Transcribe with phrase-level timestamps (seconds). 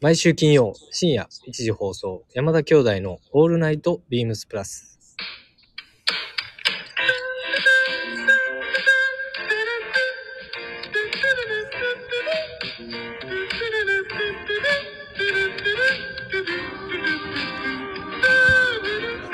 [0.00, 4.96] 毎週金曜深夜1時放送山田兄弟のオールナイトビームスプラス。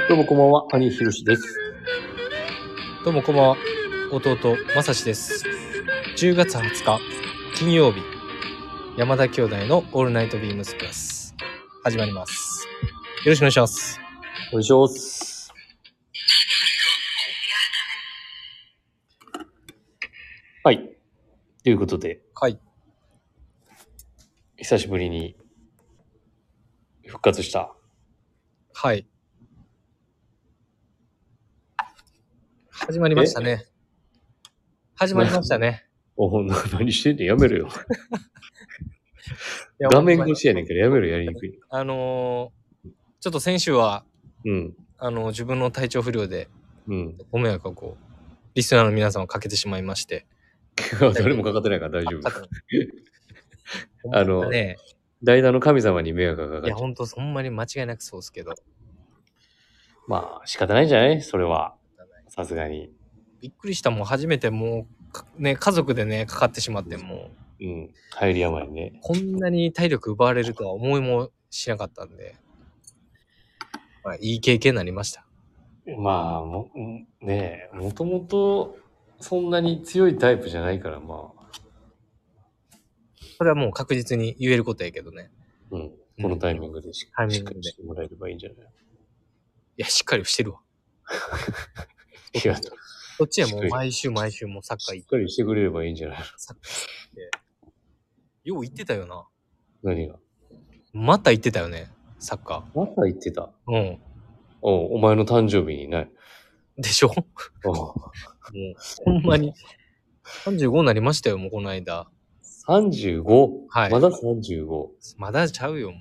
[0.09, 1.43] どうもこんばんは、兄ひろしです。
[3.05, 3.57] どうもこんばんは。
[4.11, 5.45] 弟、まさしです。
[6.17, 7.01] 10月20日、
[7.55, 8.14] 金曜日、
[8.97, 11.35] 山田兄弟のオールナイトビームスプラス。
[11.83, 12.69] 始まります。
[13.25, 13.99] よろしくお願いします。
[14.51, 15.53] お願いします。
[20.63, 20.97] はい。
[21.65, 22.61] ということで、はい。
[24.59, 25.37] 久しぶりに
[27.05, 27.75] 復活した。
[28.75, 29.09] はい。
[32.71, 33.67] 始まりましたね。
[34.95, 35.85] 始まりましたね。
[36.17, 37.69] おな何してんねんやめろよ。
[39.81, 41.59] いや画面越しやねんけどやめろやりにくい。
[41.71, 42.91] あのー
[43.21, 44.05] ちょっと先週は、
[44.45, 44.75] うん。
[44.99, 46.49] あの自分の体調不良で
[46.87, 47.17] うん。
[47.33, 48.05] ご迷惑をこう、
[48.55, 50.27] リスナーの皆さんをかけてしまいまして。
[51.15, 52.29] 誰もかかってないから大丈夫。
[54.13, 54.77] あ のね、
[55.23, 56.79] 代打の神様に迷惑がかいや、かっちゃう。
[56.81, 58.53] ほんと、ほんまに間違いなくそうですけど、
[60.07, 61.23] まあ、仕方ないんじゃない？
[61.23, 61.75] それは。
[62.29, 62.93] さすがに。
[63.41, 67.95] びっくりしたもん、初めてもうか、ね、家族でね、かかってしまって、もう、うん。
[68.11, 68.99] 入り病ね。
[69.03, 72.37] こんなに体力奪われるとは思いもしなかったんで、
[74.03, 75.27] まあ、いい経験になりました。
[75.99, 78.77] まあ、も、うんねえ、もともと、
[79.21, 81.51] そんなに強いタイプじゃないから、まあ、
[83.39, 85.31] それはもう確実に言えることやけどね。
[85.71, 85.91] うん。
[86.23, 88.59] このタイミングでし,、タイミングでしっかりしてもらえればいいんじゃない？
[88.59, 88.63] い
[89.79, 90.61] や、しっかりしてるわ。
[92.45, 92.63] いや、し
[93.19, 96.19] こっちはもう毎週毎週もうサッカー行っっかりしてくれればいいんじゃない？
[96.37, 97.31] サッカー行って、
[98.45, 99.27] よう言ってたよな。
[99.83, 100.17] 何が？
[100.93, 103.51] また行ってたよね、サッカまた言ってた？
[103.67, 103.73] ー。
[103.73, 103.99] うん。
[104.63, 106.11] おうお前の誕生日にない。
[106.77, 107.09] でしょ？
[107.09, 107.15] も
[107.65, 109.55] おうう、ほんまに。
[110.45, 112.09] 35になりましたよ、もうこの間。
[112.67, 113.51] 35?
[113.69, 114.89] はいまだ 35?
[115.19, 116.01] まだちゃうよ、もう。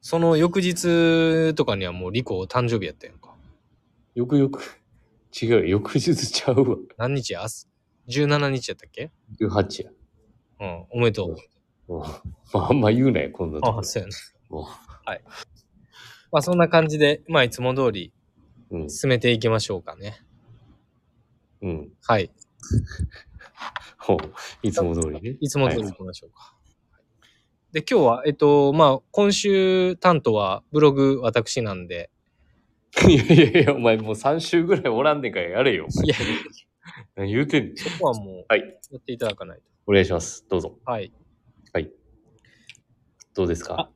[0.00, 3.34] その翌日とかにはもうリコ誕生日やったやんか。
[4.14, 4.60] よくよく、
[5.40, 6.76] 違うよ、翌日ちゃうわ。
[6.96, 7.44] 何日や
[8.08, 9.10] ?17 日やったっけ
[9.40, 9.90] ？18や。
[10.60, 11.36] うん、おめでとう。
[11.92, 12.22] ま
[12.54, 14.14] あ、 あんま言うなよ、こんなとこあ、そうやな。
[14.50, 14.66] おう
[16.30, 18.12] まあそんな感じで、まあいつも通り
[18.70, 18.90] うん。
[18.90, 20.20] 進めていきましょうかね。
[21.62, 21.92] うん。
[22.02, 22.30] はい。
[23.98, 24.18] ほう
[24.62, 25.36] いつも通りね。
[25.40, 26.54] いつも通り行きましょうか。
[27.72, 32.10] で、今日は、えっと、まあ、今週担当はブログ私なんで、
[33.06, 35.86] いやいやいや、お前もう3週ぐらいおらんねんからやれよ。
[36.04, 36.14] いや、
[37.16, 37.76] 何言うてんねん。
[37.76, 38.60] そこはもう、はい。
[38.90, 39.64] やっていただかないと。
[39.88, 40.44] お願いします。
[40.50, 40.78] どうぞ。
[40.84, 41.10] はい。
[41.72, 41.90] はい。
[43.34, 43.90] どうですか？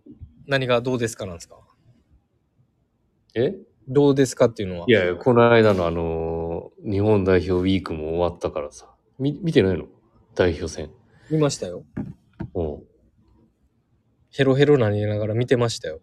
[0.47, 1.57] 何がどうですかなんですか？
[3.35, 3.55] え？
[3.89, 4.87] どうですかっていうのは？
[4.89, 8.95] いやいや、この間のあのー日本代表ウィークも終わったからさ。
[9.19, 9.85] み、見てないの？
[10.35, 10.91] 代表戦。
[11.31, 11.85] 見ましたよ。
[12.55, 12.83] うん。
[14.31, 16.01] ヘロヘロなりながら見てましたよ。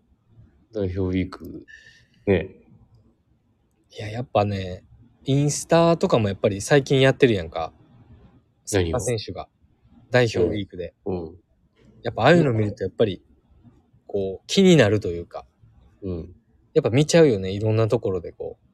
[0.72, 1.66] 代表ウィーク。
[2.28, 2.50] ね。
[3.90, 4.84] いや、やっぱね、
[5.24, 7.74] インスタとかもやっぱり最近やってるやんか。
[8.66, 9.48] サッカー選手が。
[10.12, 10.94] 代表ウィークで。
[11.06, 11.36] うん。
[12.04, 13.22] やっぱああいうの見るとやっぱり、
[14.08, 15.46] こう、気になるというか、
[16.02, 16.36] うん。
[16.74, 18.66] やっぱ見ちゃうよね、いろんなところでこう。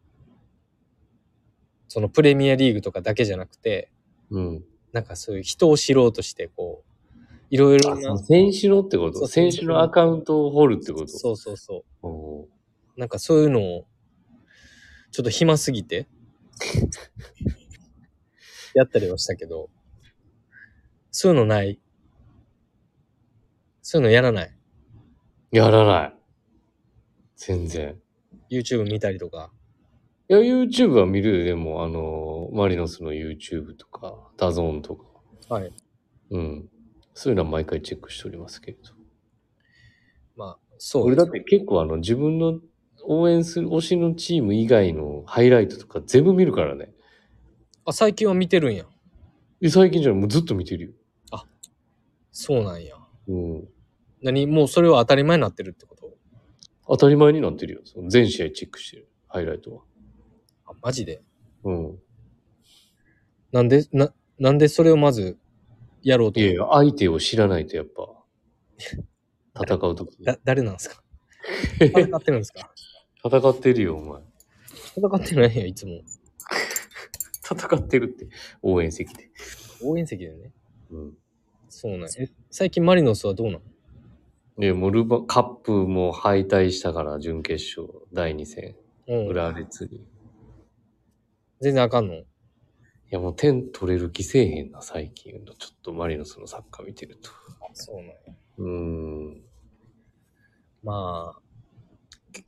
[1.88, 3.91] そのプレミアリーグとかだけじゃなくて、
[4.29, 4.63] うん。
[4.91, 6.91] なんかそういう人を知ろうとして、こう、
[7.50, 9.28] いろいろなの、選手のってこと？
[9.28, 11.07] 選手のアカウントを掘るってこと？
[11.07, 12.07] そうそうそう。
[12.07, 12.47] お
[12.97, 13.85] なんかそういうのを、
[15.12, 16.07] ちょっと暇すぎて、
[18.74, 19.69] やったりはしたけど、
[21.18, 21.80] そういうのない
[23.81, 24.53] そういうのやらない
[25.50, 26.16] やらない。
[27.38, 27.98] 全然。
[28.52, 29.50] ?YouTube 見たりとか。
[30.28, 31.46] いや、YouTube は見るよ。
[31.46, 35.06] でも、あのーマリノスの YouTube とか、 DAZN とか。
[35.48, 35.72] はい。
[36.31, 36.70] うん。
[37.14, 38.92] そういうのは毎回チェックしておりますけれど。
[40.36, 41.06] まあ、そう。
[41.06, 42.60] 俺だって結構あの自分の
[43.06, 46.92] 応援する推しのチーム以外のハイライトとか全部見るからね。
[47.86, 48.84] あ、最近は見てるんや。
[49.62, 50.92] え最近じゃないもうずっと見てるよ。
[52.38, 52.96] そうなんや。
[53.30, 53.68] うん。
[54.22, 54.46] 何？
[54.46, 56.12] もうそれは当たり前になってるってこと？
[56.86, 57.82] 当たり前になってるよ。
[57.86, 59.08] その全試合チェックしてる。
[59.30, 59.84] ハイライトは。
[60.68, 61.22] あ、マジで？
[61.64, 62.00] うん。
[63.54, 65.38] なんで、な、なんでそれをまず
[66.04, 66.42] やろうと？
[66.42, 68.04] いやいや、相手を知らないとやっぱ、
[69.64, 70.22] 戦うとき。
[70.26, 71.02] だ、誰なんですか？
[71.80, 72.70] 戦ってるんですか？
[73.26, 74.22] 戦ってるよ、お前。
[74.98, 76.02] 戦ってないや、いつも。
[77.50, 78.28] 戦ってるって、
[78.62, 79.30] 応援席で。
[79.82, 80.52] 応援席でね。
[80.92, 81.18] うん。
[81.77, 82.10] そうなん
[82.51, 83.62] 最近マリノスはどうなの？
[84.57, 88.77] で、もうルバ、カップも敗退したから、準決勝、第2戦、
[89.10, 89.27] うん。
[89.27, 89.98] 浦和レッズに。
[89.98, 90.01] い
[91.60, 92.13] 全然あかんの？
[93.10, 95.33] や、もう点取れる気せえへんな、最近。
[95.33, 97.30] ちょっとマリノスのサッカー見てると。
[97.74, 98.13] そうなんや。
[98.57, 99.42] うーん。
[100.81, 101.36] ま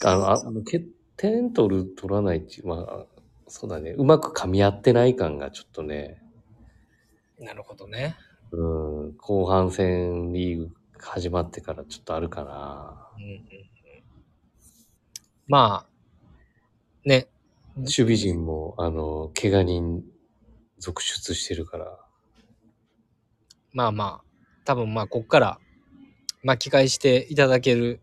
[0.06, 0.86] あの、あの欠
[1.18, 3.06] 点取る、取らないっていう、まあ、
[3.50, 3.92] そうだね。
[3.92, 6.22] うまく噛み合ってない感がちょっとね、
[7.42, 8.16] あ、なるほどね。
[8.52, 8.64] う
[9.10, 13.08] ん、後半戦リーグ始まってからちょっとあるかな。
[13.18, 13.42] うんうんうん。
[15.48, 15.88] まあ、
[17.06, 17.28] ね。
[17.78, 20.04] 守備陣も、あの、怪我人
[20.80, 22.00] 続出してるから。
[23.74, 25.60] まあまあ、多分まあ、こっから
[26.44, 28.02] 巻き返していただける。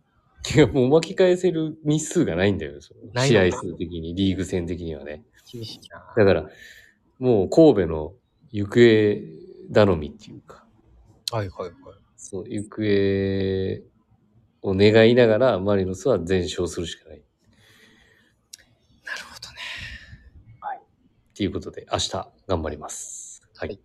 [0.54, 2.80] いや、もう巻き返せる日数がないんだよ。
[2.80, 5.24] 試合数的に、リーグ戦的にはね。
[5.50, 6.14] 厳しいな。
[6.16, 6.48] だから、
[7.18, 8.12] もう神戸の
[8.52, 8.80] 行方
[9.72, 10.64] 頼みっていうか、
[11.30, 11.72] はいはいはい。
[12.16, 13.82] そう、行方
[14.62, 17.18] を願いながら、マリノスは全勝するしかない。
[17.18, 17.22] っ
[19.04, 19.56] なるほどね。
[21.34, 22.10] ていうことで、明日
[22.46, 23.42] 頑張ります。
[23.56, 23.80] はい。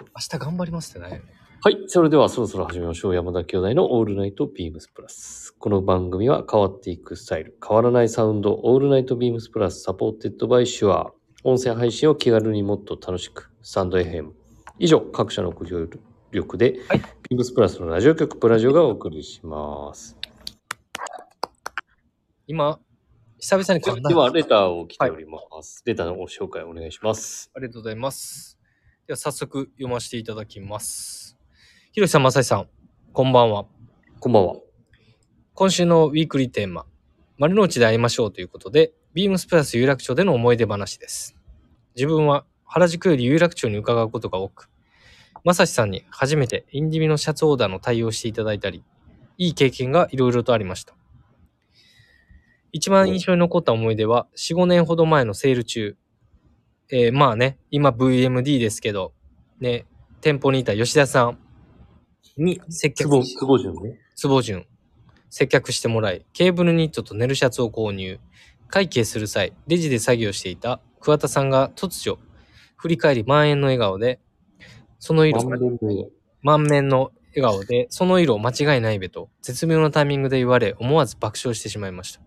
[0.00, 1.22] 明日頑張りますってないよね。
[1.62, 1.84] はい。
[1.86, 3.14] それではそろそろ始めましょう。
[3.14, 5.54] 山田兄弟の All Night BEAMS+。
[5.58, 11.12] この番組は変わっていくスタイル、変わらないサウンド、 All Night BEAMS+ supported by Shure。
[11.44, 14.35] 音声配信を気軽にもっと楽しく、 stand.fm。
[14.78, 15.88] 以上、各社のご協
[16.32, 20.16] 力で、はい BEAMS+ のラジオ局プラジオがお送りします。
[22.46, 22.78] 今、
[23.38, 24.08] 久々にで噛んだ。
[24.10, 25.82] では、レターを来ております。
[25.86, 27.50] レターのご紹介お願いします。
[27.56, 28.58] ありがとうございます。
[29.06, 31.38] では早速読ませていただきます。
[31.92, 32.68] ひろしさん、まさしさん、
[33.12, 33.64] こんばんは。
[34.20, 34.56] こんばんは。
[35.54, 36.84] 今週のウィークリーテーマ、
[37.38, 41.34] 丸の内で会いましょうということで、ビームスプラス有楽町での思い出話です。
[41.94, 44.68] 自分は原宿より有楽町に伺うことが多く、
[45.44, 48.84] まさしさんに初めてインディビのシャツオーダーの対応をしていただいたり、
[49.38, 50.94] いい経験がいろいろとありました。
[52.72, 55.96] 一番印象に残った思い出は、4、5年ほど前のセール中、
[56.90, 59.12] えーまあね、今 VMD ですけど、
[59.60, 59.86] ね、
[60.20, 61.38] 店舗にいた吉田さん
[62.36, 63.98] に接客久保、久保潤ね。
[64.14, 64.66] 坪順
[65.30, 68.18] 接客してもらいケーブルニットとネルシャツを購入
[68.68, 72.18] 会計する際レジで作業していた桑田さんが突如
[72.76, 74.20] 振り返り満円の笑顔で
[74.98, 75.42] その色
[76.42, 77.64] 満面の笑顔。
[77.64, 82.20] でその色間違いないべと絶妙なタイミングで言われ思わず爆笑してしまいました。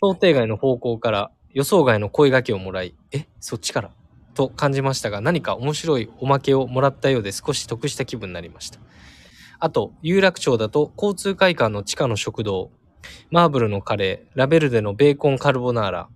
[0.00, 3.90] 想定外の方向から予想外の声掛けをもらいえそっちから？
[4.34, 8.78] と感じましたが何か面白いおまけをもらったようで少し得した気分になりました。
[9.58, 12.70] あと、有楽町だと交通会館の地下の食堂、
[13.30, 16.08] マーブルのカレー、ラベルでのベーコンカルボナーラ、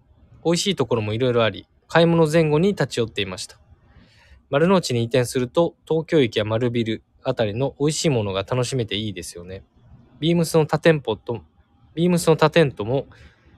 [0.45, 3.59] 美味しいところもいろいろあり、買い物前後に立ち寄っていました。
[4.49, 9.65] 丸の内に移転すると、東京駅や丸ビルあたりの美味しいものが楽しめていいですよね。
[10.21, 11.43] ビームスの他店舗と、
[11.95, 13.09] ビームスの他店とも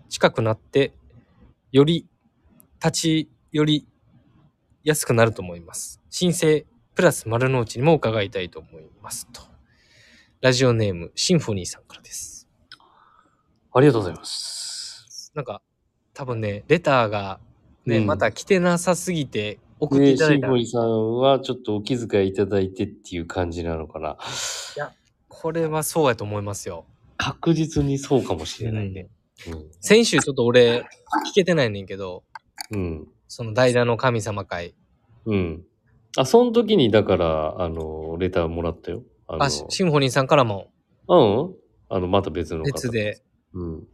[0.08, 0.94] 近くなって、
[1.73, 2.08] より
[2.82, 3.87] 立ち寄り
[4.82, 6.00] やすくなると思います。
[6.08, 6.64] 申請
[6.94, 9.43] プラス丸の内にも伺いたいと思いますと。
[10.40, 12.49] ラジオネーム、シンフォニーさんからです。
[13.75, 15.32] ありがとうございます。
[15.35, 15.61] なんか、
[16.14, 17.38] 多分ね、レターが
[17.84, 24.17] ね、うんまた来てなさすぎて送ってで、いただいたシンフォニーさんはちょっとお気遣いいただいてっていう感じなのかな。
[25.29, 26.85] これはそうやと思いますよ。
[27.16, 29.09] 確実にそうかもしれないね。
[29.80, 30.85] 先週ちょっと俺、
[31.30, 32.23] 聞けてないねんけど、
[32.71, 33.09] うん。
[33.26, 34.75] その代打の神様会。
[35.26, 35.35] うん。
[35.35, 35.64] うん。
[36.16, 39.02] あ、その時に、だから、あの、レターもらったよ。
[39.26, 40.71] あの、あ、シシンフォニーさんからも
[41.09, 41.54] うん
[41.88, 42.64] あの、また別の方。
[42.64, 42.90] 別。
[42.90, 43.23] で、
[43.54, 43.88] うん。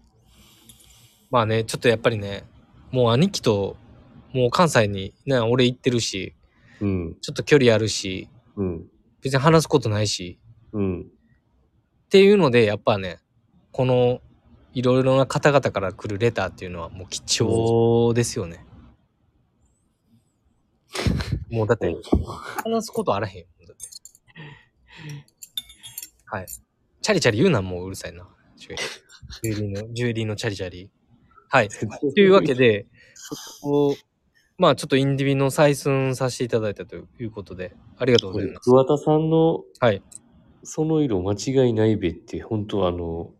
[1.31, 2.45] まあね、ちょっとやっぱりね、
[2.91, 3.77] もう兄貴と、
[4.33, 6.35] もう関西にね、俺行ってるし、
[6.81, 7.17] うん。
[7.21, 8.79] ちょっと距離あるし、うん。
[9.21, 10.39] 別別に話すことないし、
[10.73, 11.03] うん。
[11.03, 11.05] っ
[12.09, 13.19] ていうので、やっぱね、
[13.73, 14.21] この、
[14.75, 18.65] いろいろな方々から来るレターっていうのはもう貴重ですよね。
[21.51, 21.97] もうだって、
[22.65, 23.47] 話すことあらへんよ。
[23.67, 23.87] だって。
[26.27, 26.47] はい。
[26.47, 28.29] チャリチャリ言うな、もううるさいな。
[28.57, 30.91] ジュエリーの、ジュエリーのチャリチャリ。
[31.49, 31.69] はい。
[32.15, 32.87] というわけで、
[33.63, 33.95] こう
[34.59, 38.65] まあちょっとインディビの採寸させていただいたということで、ありがとうございます。
[38.69, 40.03] 桑田さんの、はい。
[40.65, 43.33] その色間違いないべって、本当あの、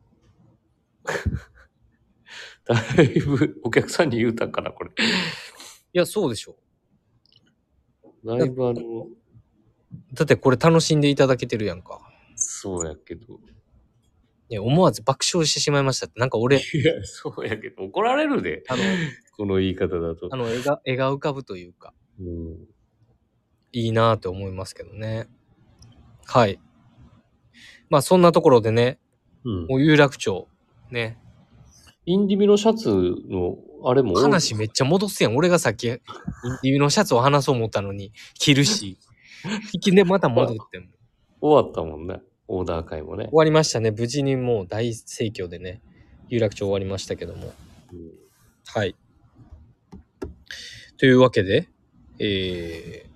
[2.65, 4.91] だいぶお客さんに言うたんかな、これ。
[4.91, 4.95] い
[5.93, 6.57] や、そうでしょ。
[8.25, 9.09] だいぶあの、
[10.15, 12.01] だってこれ楽しんでいただけてるやんか。
[12.37, 13.41] そうやけど。
[14.51, 16.19] ね、思わず爆笑してしまいましたって。
[16.19, 18.63] なんか俺、いや、そうやけど、怒られるで。
[18.69, 18.83] あの、
[19.37, 20.37] この言い方だとあ。
[20.37, 22.57] の、絵が、絵が浮かぶというか、うん。
[23.73, 25.29] いいなぁって思いますけどね。
[26.25, 26.59] はい。
[27.91, 28.99] まあそんなところでね、
[29.45, 29.67] うん。
[29.67, 30.49] もう有楽町、
[30.91, 31.19] ね、
[32.07, 35.37] インディビのシャツの、あれも話めっちゃ戻すやん。
[35.37, 35.99] 俺がさっき、イン
[36.63, 38.99] ディビのシャツを話そう思ったのに、着るし、
[39.75, 40.87] 引 きでまた戻っても。
[41.41, 42.21] 終わったもんね。
[42.49, 43.33] オーダー会もね終。
[43.35, 43.91] わりましたね。
[43.91, 45.81] 無事にもう大盛況でね、
[46.29, 47.53] 有楽町終わりましたけども。
[47.93, 48.11] うん
[48.71, 48.95] はい。
[50.99, 51.71] というわけで、
[52.19, 53.07] え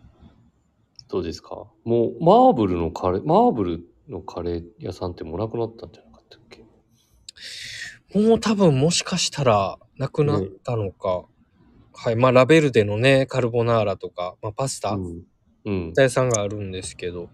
[1.09, 1.67] どうですか？
[1.85, 6.65] もう、マーブルのカレー、マーブルのカレー屋さんってもうなくなったんじゃなかったっけ？
[8.15, 11.27] ー、もう多分もしかしたらなくなったのか。
[11.93, 12.17] はい。
[12.17, 15.23] まあ、ラベルでのね、カルボナーラとか、まあ、パスタ、うん。
[15.67, 15.93] うん。
[15.95, 17.29] 屋さんがあるんですけど、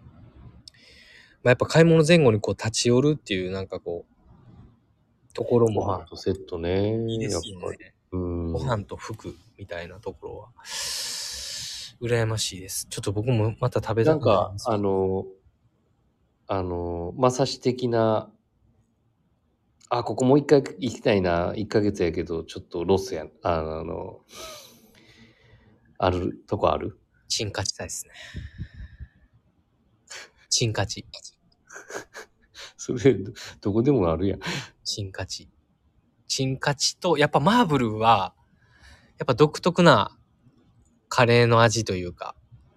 [1.42, 6.96] まあ、やっぱ買い物前後にこう立ち寄るっていうなんかこう、ところもご飯とセットね。
[7.06, 7.70] いいですよ。
[7.70, 7.94] ね。
[8.12, 8.52] うん。
[8.52, 10.48] ご飯と服みたいなところは、
[12.00, 12.86] 羨ましいです。
[12.90, 15.26] ちょっと僕もまた食べたなんかくなりま、すあの、
[16.48, 18.30] あの、まさし的な、
[19.90, 23.30] あ、ここもう一回行きたいな、1ヶ月やけど、ちょっとロスやん。
[23.42, 24.20] あの、
[25.98, 26.98] あるとこある？
[27.28, 28.12] チンカチたいですね。
[30.48, 31.06] チンカチ。
[32.76, 34.40] それ、どどこでもあるやん。
[34.84, 35.48] チンカチ。
[36.26, 38.34] チンカチと、やっぱマーブルは、
[39.18, 40.16] やっぱ独特な
[41.08, 42.34] カレーの味というか、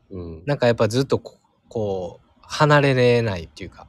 [0.10, 0.44] うん。
[0.46, 3.88] なんかやっぱずっとここう、離れれないっていうか、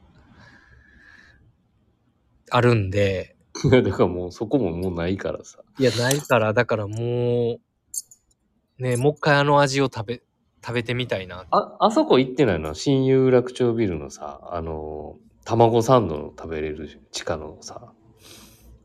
[2.51, 5.59] あるんで、いや、だからもうそこももうないからさ。
[5.79, 7.59] いや、ないから、だからも
[8.79, 10.23] う、ね、もう一回あの味を食べ、
[10.64, 11.47] 食べてみたいな。
[11.50, 12.75] あ、あそこ行ってないの？
[12.75, 17.92] 新有楽町ビルのさ、あの、卵サンドの食べれる地下のさ、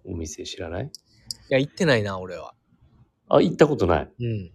[0.05, 0.85] お店知らない？
[0.85, 0.89] い
[1.49, 2.55] や、行ってないな、俺は。
[3.29, 4.11] あ、行ったことない？
[4.19, 4.51] うん。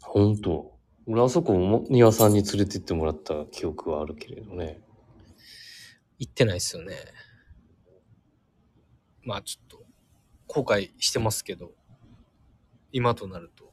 [0.00, 0.72] 本当？
[1.06, 4.80] 俺あそこも庭さんに連れてってもらった記憶はあるけれどね。
[6.18, 6.96] 行ってないっすよね。
[9.22, 9.84] まあちょっと、
[10.46, 11.72] 後悔してますけど、
[12.92, 13.63] 今となると。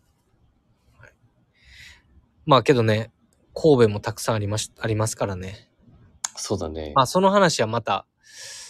[2.42, 3.12] はい、まあけどね、
[3.54, 5.70] 神戸もたくさんありまし、ありますからね。
[6.36, 6.94] そうだね。
[6.96, 8.08] まあその話はまた、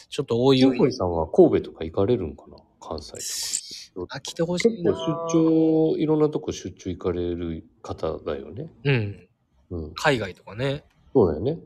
[0.10, 0.78] ちょっと大いゆおい。
[0.78, 2.58] うこいさんは神戸とか行かれるんかな？
[2.82, 4.18] 関西とか。
[4.18, 4.92] あ、来てほしいな。
[4.92, 8.70] 結構出張、いろんなとこ出張行かれる方だよね。
[8.84, 9.30] うん。
[9.70, 9.94] うん。
[9.94, 10.84] 海外とかね。
[11.14, 11.60] そうだよね。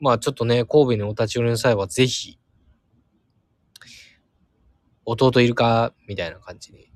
[0.00, 2.38] まあちょっとね、神戸にお立ち寄りの際はぜひ、
[5.04, 5.92] 弟いるか？
[6.08, 6.90] みたいな感じに。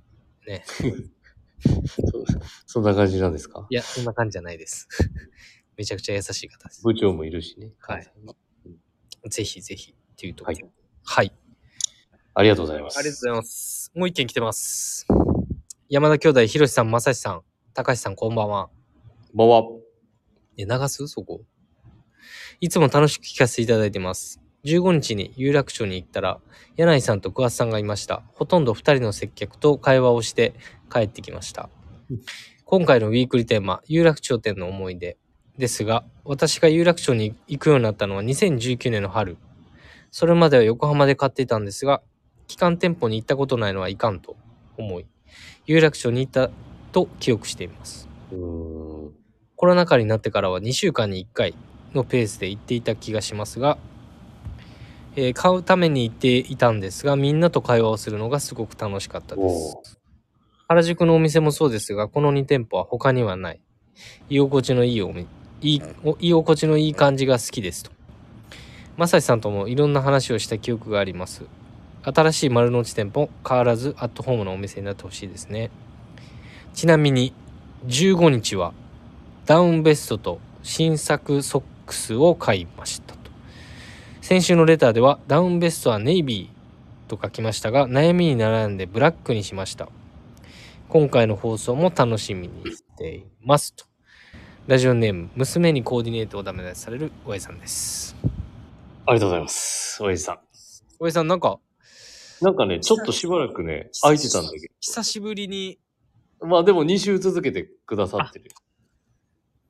[0.46, 0.64] ね。
[2.10, 2.24] そう
[2.66, 3.66] そんな感じなんですか？
[3.70, 4.88] いや、そんな感じじゃないです。
[5.76, 6.82] めちゃくちゃ優しい方です。
[6.82, 7.72] 部長もいるしね。
[7.80, 8.12] はい
[9.28, 10.56] ぜひぜひっていうところ。
[10.56, 10.72] はい。
[11.04, 11.32] はい。
[12.34, 12.98] ありがとうございます。
[12.98, 13.90] ありがとうございます。
[13.94, 15.06] もう一件来てます。
[15.88, 17.42] 山田兄弟、ひろしさん、まさしさん、
[17.74, 18.68] 高橋さん、こんばんは。
[19.28, 19.62] こんばんは。
[20.56, 21.08] え、流す？
[21.08, 21.42] そこ。
[22.60, 24.40] いつも楽しく聞かせていただいてます。
[24.66, 26.40] 15日に有楽町に行ったら、
[26.76, 28.22] 柳井さんと桑田さんがいました。
[28.34, 30.54] ほとんど2人の接客と会話をして
[30.92, 31.70] 帰ってきました
[32.10, 32.20] うん。
[32.64, 35.16] 今回のウィークリーテーマ、有楽町店の思い出
[35.56, 39.36] ですが、私が有楽町に行くようになったのは2019年の春。
[40.10, 42.02] それまでは横浜で買っていたんですが、
[42.48, 44.36] 機関店舗に行ったことないのはいかんと
[44.76, 45.06] 思い、
[45.66, 46.50] 有楽町に行った
[46.90, 48.08] と記憶しています。
[48.30, 51.54] コロナ禍になってからは2週間に1回
[51.94, 53.78] のペースで行っていた気がしますが、
[55.16, 59.96] えー買うために行っていたんですがみんなと会話をするのがすごく楽しかったでおすー。
[60.68, 63.60] 原宿のお店もそうですがこの2店舗は他にはない。
[64.28, 65.26] 居心地のいいおみ
[65.62, 67.90] いいお居心地のいい感じが好きですと。
[68.96, 71.44] まさしさんともいろんな話をした記憶があります。
[72.02, 75.70] 新しい丸の内店舗変わらずアットホームのお店になってほしいですね。
[76.74, 77.32] ちなみに
[77.86, 78.74] 15日は
[79.46, 83.05] ダウンベストと新作ソックスを買いました。
[83.05, 83.05] と。
[84.26, 89.88] 先週のレターではダウンベストはネイビーと書きましたが悩みに悩んでブラックにしました。
[90.88, 93.84] 今回の放送も楽しみにしていますと。
[94.66, 98.16] ラジオネーム、娘にコーディネートをダメ出しされるおやさんです。
[99.06, 100.02] ありがとうございます。
[100.02, 100.40] おやじさ
[100.98, 102.44] おやさんなんかん。
[102.44, 105.78] なんかね、ちょっとしばらくね、空いてたんだけ久しぶりに
[106.40, 106.48] ど。
[106.48, 108.50] まあでも2週続けてくださってる。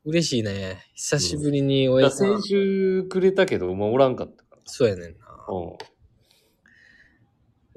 [0.06, 0.78] 嬉しいね。
[0.94, 2.40] 久しぶりにおいややさん。
[2.40, 5.26] 先週くれたけど、もうおらんかったかそうやねんな。
[5.26, 5.54] ら。
[5.54, 5.78] うん。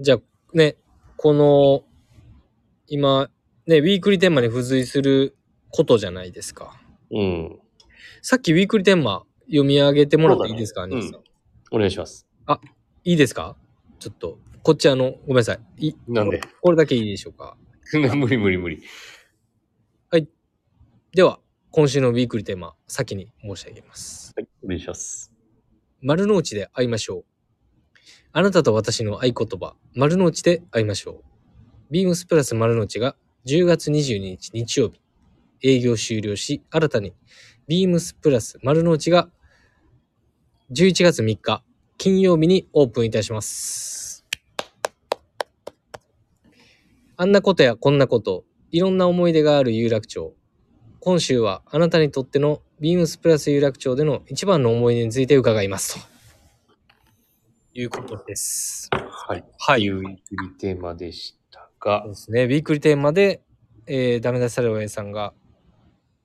[0.04, 0.20] じゃあ
[0.54, 0.76] ね、
[1.18, 1.84] この、
[2.88, 3.30] 今、
[3.68, 5.38] ね、ウィークリーテーマに付随する
[5.72, 6.80] ことじゃないですか。
[7.12, 7.60] うん。
[8.22, 11.22] さっきウィークリーテーマ読み上げてもらっていいですか、そうだね兄さん。
[11.72, 12.26] お願いします。
[13.06, 13.56] いいですか？
[14.00, 15.88] ちょっと、こっちあの、ごめんなさい。
[15.88, 16.42] いなんで？
[16.62, 17.56] これだけいいでしょうか？
[17.94, 18.84] 無理無理無理。
[21.12, 21.40] では、
[21.72, 24.32] 今週のウィークリーテーマ、先に申し上げます。
[24.36, 25.34] はい、お願いします。
[26.02, 27.26] 丸の内で会いましょう。
[28.32, 31.24] あなたと私の合言葉、丸の内で会いましょう。
[31.92, 33.16] ビームスプラス丸の内が
[33.46, 35.02] 10月22日日曜日、
[35.62, 37.14] 営業終了し、新たに
[37.68, 39.30] ビームスプラス丸の内が
[40.72, 41.64] 11月3日
[41.98, 44.26] 金曜日にオープンいたします。
[47.18, 50.34] あんなことやこんなこと、いろんな思い出がある有楽町。
[51.02, 55.98] 今週はあなたにとってのビームスプラス有楽町での一番の思い出について伺います。
[57.74, 58.90] ということです。
[58.92, 59.46] はい。
[59.58, 59.88] はい。
[59.88, 62.44] ウィークリーテーマでしたがそう、ですね。
[62.44, 63.42] ウィークリーテーマで、
[63.88, 65.34] えー、ダメ出され親さんが、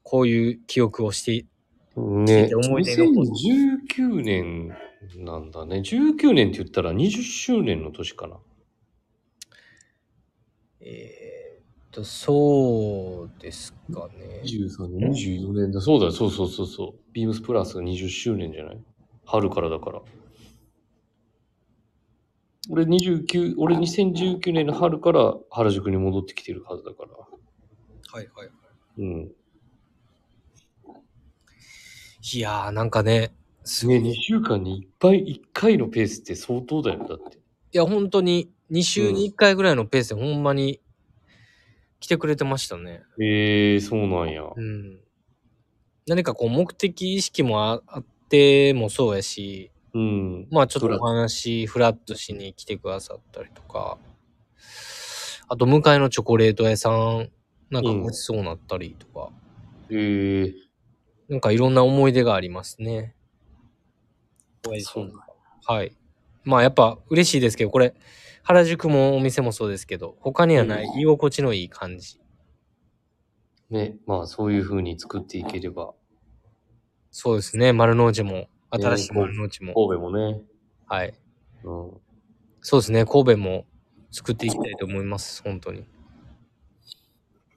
[0.03, 1.47] こういう記憶をして、
[1.97, 4.77] ね、思い出の2019年
[5.19, 5.77] なんだね。
[5.77, 8.39] 19年って言ったら20周年の年かな。
[10.81, 11.14] え
[11.95, 14.41] と、そうですかね。
[14.43, 15.81] 23年、24年だ。
[15.81, 17.01] そうだ、そうそうそうそう。
[17.13, 18.85] ビームスプラスが20周年じゃない？
[19.25, 20.03] 春からだから。
[22.71, 27.11] 俺29、俺2019年の春から原宿に戻ってきてるはずだから。
[27.11, 28.51] はいはい。
[28.99, 29.33] うん。
[32.35, 33.35] いやー、なんかね、
[33.65, 34.03] すごね、い。
[34.03, 37.39] 2い週間にいっぱい1回のペースって相当だよ、だって。
[37.73, 40.81] や、本当に、2週に1回ぐらいのペースでほんまに
[42.05, 43.03] 来てくれてましたね。
[43.19, 44.43] ええー、そうなんや。
[44.55, 45.01] うん。
[46.07, 50.47] 何かこう、目的意識もああってもそうやし、うん。
[50.51, 53.97] まあちょっとお話、フラットしに来てくださったりとか、
[55.49, 57.31] あと、向かいのチョコレート屋さん、
[57.71, 59.31] なんかごちそうになったりとか、
[59.89, 60.53] ええー、
[61.31, 63.17] なんかいろんな思い出がありますね。
[64.83, 65.25] そうな
[65.65, 65.97] はい。
[66.43, 67.95] まあやっぱ嬉しいですけど、これ、
[68.45, 72.21] 原宿もお店もそうですけど、他にはないうん居心地のいい感じ。
[73.71, 75.95] ね、まあそういう風に作っていければ、
[77.11, 77.73] そうですね。
[77.73, 79.73] 丸の内も、新しい丸の内も。
[79.73, 80.43] 神戸もね、
[80.87, 81.15] はい。
[81.63, 81.91] うん。
[82.61, 83.05] そうですね。
[83.07, 83.65] 神戸も
[84.11, 85.43] 作っていきたいと思います。
[85.43, 85.87] 本当に。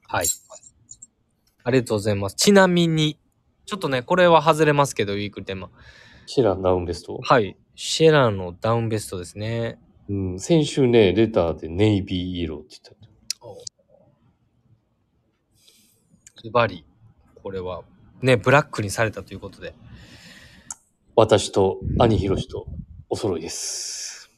[0.08, 0.28] はい。
[1.64, 2.36] ありがとうございます。
[2.36, 3.20] ちなみに、
[3.66, 5.70] ちょっとね、これは外れますけど、ウィークテーマ。
[6.28, 7.20] シェランダウンベスト。
[7.22, 7.58] はい。
[7.76, 9.80] シェラのダウンベストですね。
[10.10, 13.08] うん、先週ね、レターでネイビーイエローって言った。
[16.42, 16.86] ズバリ、
[17.36, 17.84] これは、
[18.22, 19.74] ね、ブラックにされたということで。
[21.16, 22.68] 私と兄ひろしと
[23.10, 24.32] お揃いです。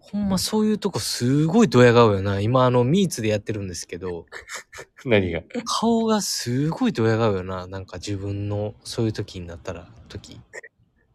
[0.00, 2.40] ほんまそういうとこすごいドヤ顔よな。
[2.40, 4.26] 今あのミーツでやってるんですけど、
[5.04, 5.42] 何が？
[5.64, 7.66] 顔がすごいドヤ顔よな。
[7.66, 10.40] なんか自分のそういう時になったら、時。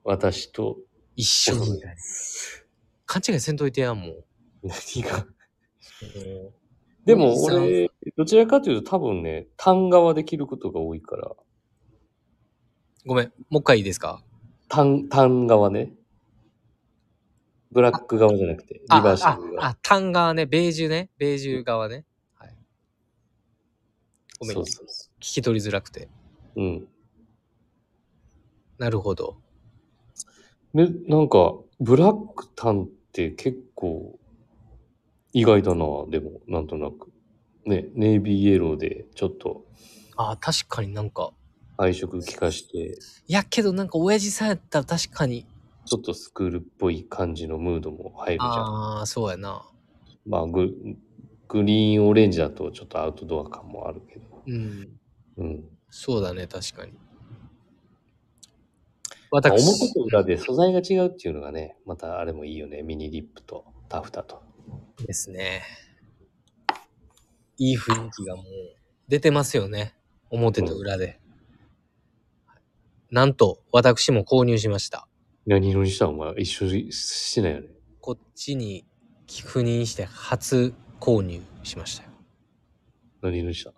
[0.04, 0.78] 私と
[1.16, 1.82] 一緒に。
[3.12, 4.24] 勘違いせんといてやんもう。
[4.64, 5.18] 何が？
[5.18, 5.26] も
[7.04, 11.36] でも俺、どちらかというと多分ね、単側で着ることが多いから、う
[13.06, 14.24] ごめん、もう一回いいですか？
[14.70, 15.92] 単、単側ね。
[17.74, 19.60] ブラック側じゃなくて、リバーシあブ。
[19.60, 22.06] あ、あ、タン側ね、ベージュね、ベージュ側ね。
[22.36, 22.56] はい。
[24.40, 26.08] ごめん、聞そうそうそき取りづらくて。
[26.56, 26.62] う。
[26.62, 26.88] うん。
[28.78, 29.38] なるほど。
[30.74, 34.20] で、なんか、ブラック単って結構
[35.34, 37.12] 意外だな、でも、なんとなく。
[37.66, 39.66] ね、ネイビーイエローでちょっと
[40.18, 41.32] あ、確かになんか。
[41.78, 42.98] 配色効かして、
[43.28, 45.46] いやけどなんか親父さんやったら確かに。
[45.86, 48.50] ちょっとスクールっぽい感じのムードも入るじゃん。
[48.50, 49.64] ああ、そうやな。
[50.26, 50.70] まあグ、
[51.48, 54.44] グリーンオレンジだとちょっとアウトドア感もあるけど。
[54.48, 55.00] うん。
[55.38, 55.64] うん。
[55.90, 56.94] そうだね、確かに。
[59.32, 62.84] まあ、私、表と裏で素材が違うっていうのがね、またあれもいいよね。
[62.84, 64.44] ミニリップとタフタと。
[65.06, 65.64] ですね。
[67.58, 68.46] いい雰囲気がもう
[69.08, 69.96] 出てますよね。
[70.30, 71.20] 表と裏で。
[73.10, 75.08] なんと、私も購入しました。
[75.46, 77.68] 何色にしたお前一緒にしてないよね。
[78.00, 78.86] こっちに
[79.28, 82.10] 寄付人して初購入しましたよ。
[83.22, 83.74] 何色にした？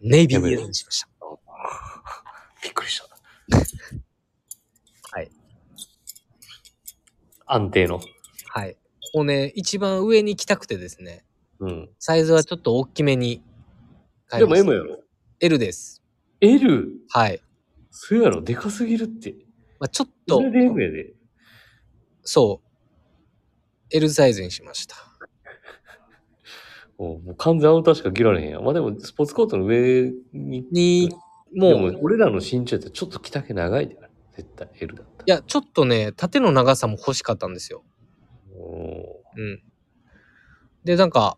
[0.00, 1.08] ネイビーにしました。
[2.62, 3.19] びっくりした。
[5.12, 5.30] はい。
[7.46, 8.00] 安定の。
[8.48, 8.76] はい。
[9.12, 11.24] こうね、一番上に来たくてですね、
[11.58, 11.90] うん。
[11.98, 13.42] サイズはちょっと大きめに
[14.28, 15.00] 買いでもました M やろ
[15.40, 16.02] ？L です。
[16.40, 16.88] ?L?
[17.10, 17.40] はい。
[17.90, 18.40] そうやろ？
[18.42, 19.34] でかすぎるって。
[19.78, 21.14] まあ、ちょっとそ、れで M やで。
[22.22, 22.70] そう。
[23.90, 24.96] L サイズにしました。
[26.98, 28.64] もう完全アウターしか着られへんやん。
[28.64, 30.66] まあでも、スポーツコートの上に。
[30.70, 31.16] に、で
[31.54, 33.96] もう、も、俺らの身長やったらちょっと着丈長いで。
[34.32, 37.82] 絶対 L だったいや、ちょっとね、縦の長さも欲しかったんですよ。
[38.52, 38.56] ら。
[38.56, 39.62] おうん。
[40.84, 41.36] で、なんか、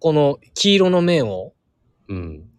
[0.00, 2.50] この黄色の面を、ーうん。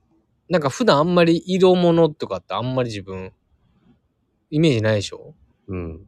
[0.50, 3.34] なんか普段あんまり色物とかってあんまり自分、
[4.50, 5.36] イメージないでしょ？
[5.68, 6.06] うん。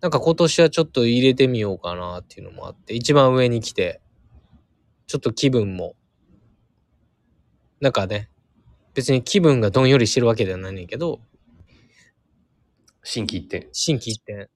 [0.00, 4.00] なんか今年はちょっと入れてみようかなっていうのもあって、一番上に来て、
[5.06, 5.94] ちょっと気分も、
[7.80, 8.28] なんかね、
[8.94, 11.20] 別に気分がどんよりしてるわけではないねんけど、
[13.02, 13.68] 新規一点。
[13.72, 14.50] 心機一転、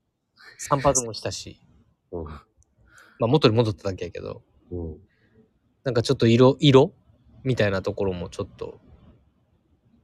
[0.59, 1.61] 散髪もしたし、
[2.13, 2.25] うん。
[2.25, 2.41] ま
[3.23, 4.97] あ元に戻っただけやけど、うん。
[5.85, 6.93] なんかちょっと色、色
[7.43, 8.81] みたいなところもちょっと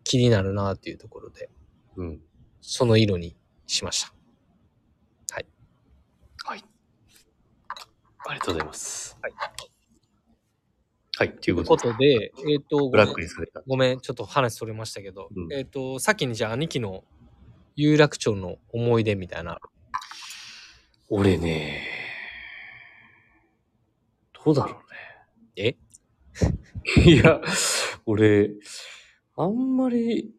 [0.05, 1.51] 気になるなっていうところで、
[1.97, 2.21] うん。
[2.61, 4.15] その色にしました。
[5.33, 5.47] はい。
[8.27, 9.19] ありがとうございます。
[9.23, 9.70] はい。
[11.21, 13.63] はい、とということとで、えっ、と、ブラックにされた。
[13.67, 17.05] ごめん、ちょっと話それましたけど、うんえっ、と、先にじゃあ兄貴の
[17.77, 19.59] 有楽町の思い出みたいな。
[21.11, 21.83] 俺ね、
[24.43, 24.75] どうだろう
[25.57, 25.77] え？
[26.97, 27.05] ね。
[27.05, 27.43] いや、
[28.07, 28.53] 俺、
[29.37, 30.35] あんまり、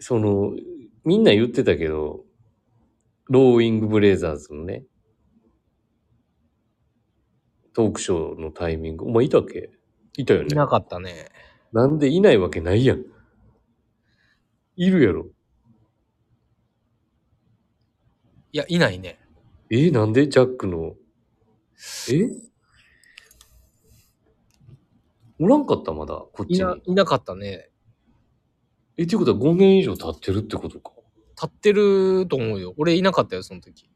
[0.00, 0.54] その、
[1.06, 2.26] みんな言ってたけど、
[3.30, 4.84] ローイングブレイザーズのね、
[7.72, 9.70] トークショーのタイミング、お前いたっけ？
[10.16, 10.48] いたよね。
[10.50, 11.28] いなかったね。
[11.72, 13.04] なんでいないわけないやん。
[14.76, 15.26] いるやろ。
[18.52, 19.18] いや、いないね。
[19.70, 20.28] えなんで？
[20.28, 20.94] ジャックの。
[22.12, 22.30] え？
[25.40, 26.56] おらんかったまだ、こっちに。
[26.58, 27.70] いな、いなかったね。
[28.96, 30.92] え、っていうことは5年以上経ってるってことか。
[31.34, 32.74] 立ってると思うよ。
[32.76, 33.90] 俺いなかったよ、その時。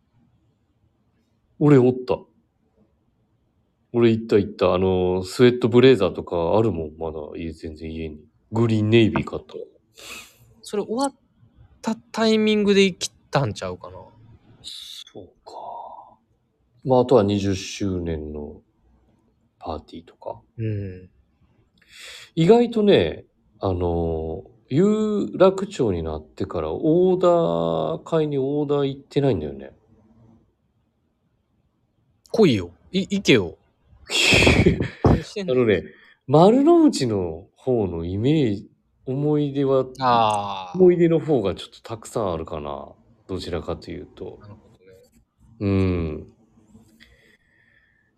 [1.61, 2.19] 俺おった。
[3.93, 4.75] 俺行った行った。
[4.75, 8.21] あの、スウェットブレーザーとかあるもん、まだ家、全然家に。
[8.53, 9.55] グリーンネイビー買った。
[10.63, 11.15] それ終わっ
[11.83, 13.97] たタイミングで切ったんちゃうかな。
[14.63, 16.19] そうか。
[16.85, 18.61] まあ、あとは20周年の
[19.59, 20.41] パーティーとか。
[20.59, 21.11] うん。
[22.35, 23.25] 意外とね、
[23.61, 29.73] あの、有楽町になってからオーダー会にオーダー行ってないんだよね。
[32.31, 32.71] 来いよ。
[32.93, 33.58] い、行けよ。
[35.51, 35.85] あのね、
[36.27, 38.71] 丸の内の方のイメージ、
[39.07, 40.79] 思い出は、ああ。
[40.79, 42.93] 思い出の方がちょっとたくさんあるかな。
[43.27, 44.39] どちらかというと。
[44.43, 44.93] なるほどね。
[45.61, 46.33] うん。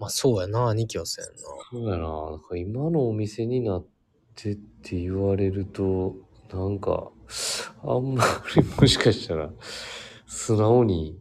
[0.01, 1.41] まあそうやな、兄貴はそうやんな。
[1.71, 2.31] そうやな。
[2.31, 3.87] なんか今のお店になっ
[4.35, 6.17] てって言われると、
[6.53, 7.13] なんか、
[7.85, 8.25] あんま
[8.57, 9.51] りもしかしたら、
[10.27, 11.20] 素直に、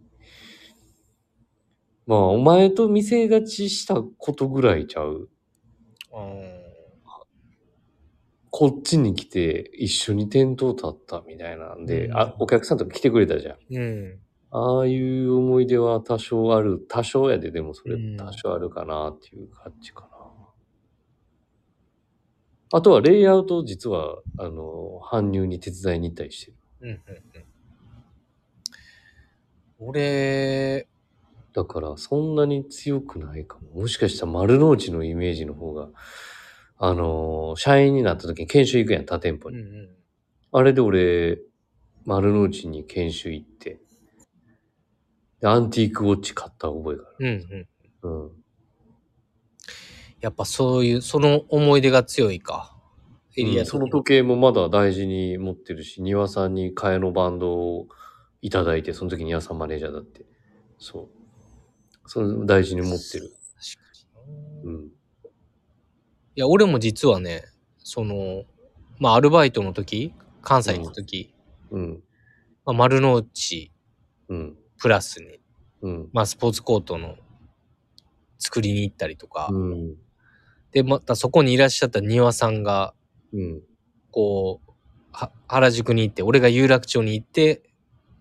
[2.09, 5.29] まあ、お前と店立ちしたことぐらいちゃう？
[6.11, 6.59] うん。
[8.49, 13.57] こっちに来て一緒に店頭立ったみたいなんで、うんあ、お客さんとか来てくれたじゃん。
[13.69, 14.19] うん。
[14.49, 16.83] ああいう思い出は多少ある。
[16.89, 20.07] 多少やで、でもそれうん多少あるかなっていう感じかな。
[22.71, 26.57] あとはレイアウト実は、あの、搬入に手伝いに行ったりしてる。
[26.81, 26.89] うん。
[26.89, 26.95] うん。
[26.97, 27.01] うん。
[29.89, 30.88] 俺、
[31.59, 33.81] だからそんなに強くないかも。
[33.81, 35.89] もしかしたら丸の内のイメージの方が、
[36.77, 39.59] あの、社員になった時に研修行くやん、他店舗に。
[39.59, 39.89] うんうん。
[40.53, 41.39] あれで俺、
[42.05, 43.81] 丸の内に研修行って、
[45.41, 47.37] でアンティークウォッチ買った覚えがあうんうん。
[47.39, 47.67] る。
[48.03, 48.31] うん。
[50.21, 52.73] やっぱそういう、その思い出が強いか。
[53.35, 57.87] エリアうんその時計もまだ大事に持ってるし、庭さんに替えのバンドを
[58.41, 60.25] いただいて、その時庭さんマネージャーだって。
[60.79, 61.18] そう。
[62.11, 63.29] それ大事に持ってる。
[63.29, 64.31] 確か
[64.63, 64.71] にな。
[64.71, 64.85] うん。
[64.85, 64.89] い
[66.33, 67.43] や、俺も実はね、
[67.77, 68.45] その、
[68.97, 71.35] まあ、アルバイトの時、関西の時、
[71.69, 72.03] うん。
[72.65, 73.71] まあ、丸の内
[74.27, 74.57] うん。
[74.79, 75.39] プラスに、
[75.83, 76.09] うん。
[76.11, 77.15] まあ、スポーツコートの
[78.39, 79.95] 作りに行ったりとか、うん。
[80.71, 82.95] で、またそこにいらっしゃった庭さんが、
[83.33, 83.61] うん。
[84.09, 84.71] こう、
[85.11, 87.61] は原宿に行って、俺が有楽町に行って、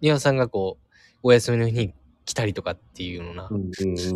[0.03, 0.87] 庭さんがこう、
[1.23, 1.95] お休みの日に
[2.29, 3.49] 来たりとかっていうのな、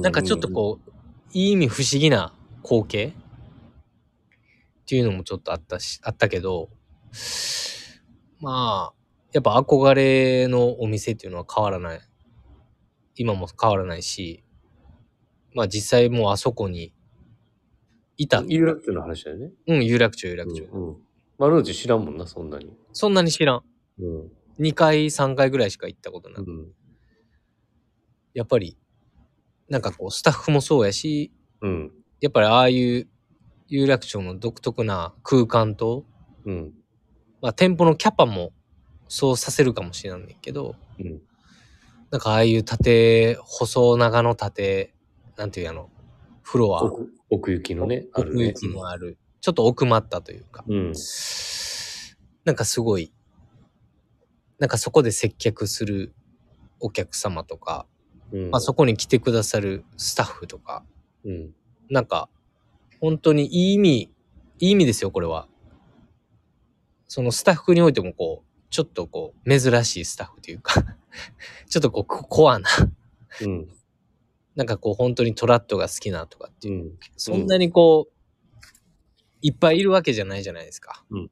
[0.02, 0.90] なんかちょっとこう、
[1.32, 3.12] いい意味不思議な光景っ
[4.84, 6.68] ていうのもちょっとあったし、あったけど、
[8.38, 8.94] まあ、
[9.32, 12.00] やっぱ憧れのお店っていうのは変わらない。
[13.16, 14.44] 今も変わらないし、
[15.54, 16.92] まあ実際もうあそこに
[18.18, 18.44] いた。
[18.46, 19.52] 有楽町の話だよね。
[19.68, 20.64] うん、有楽町、有楽町。
[20.64, 20.88] うん。
[20.88, 20.96] うん
[21.38, 22.70] 丸の内知らんもんな、そんなに。
[22.92, 23.62] そんなに知らん。
[23.98, 24.30] うん。
[24.60, 26.44] 2回、3回ぐらいしか行ったことない。
[26.44, 26.72] うん。
[28.34, 28.76] やっぱり、
[29.68, 31.92] なんかこう、スタッフもそうやし、うん。
[32.20, 33.08] やっぱりああいう
[33.68, 36.04] 有楽町の独特な空間と、
[36.44, 36.72] うん。
[37.40, 38.52] まあ店舗のキャパも
[39.08, 41.20] そうさせるかもしれないけど、うん。
[42.10, 44.94] なんかああいう縦、細長の縦、
[45.36, 45.90] なんていうやの、
[46.42, 48.72] フロア、奥奥行きのね、あるね奥行。
[48.72, 50.92] きのある、ちょっと奥まったというか、うん。
[52.44, 53.12] なんかすごい、
[54.58, 56.14] なんかそこで接客する
[56.80, 57.86] お客様とか、
[58.32, 58.50] うん。
[58.50, 60.84] まあそこに来てくださるスタッフとか、
[61.24, 61.50] うん。
[61.90, 62.28] なんか、
[63.00, 64.10] 本当にいい意味、
[64.58, 65.48] いい意味ですよ、これは。
[67.08, 70.74] そのスタッフにおいてもこう、ちょっとこう、珍しいスタッフというか、
[71.68, 72.68] ちょっとこう、ココアな、
[73.42, 73.68] うん。
[74.54, 76.98] なんかこう、本当にトラットが好きなとかっていう、うん。
[77.16, 78.12] そんなにこう、
[79.42, 81.04] いっぱいいるわけじゃないじゃないですか。
[81.10, 81.30] うん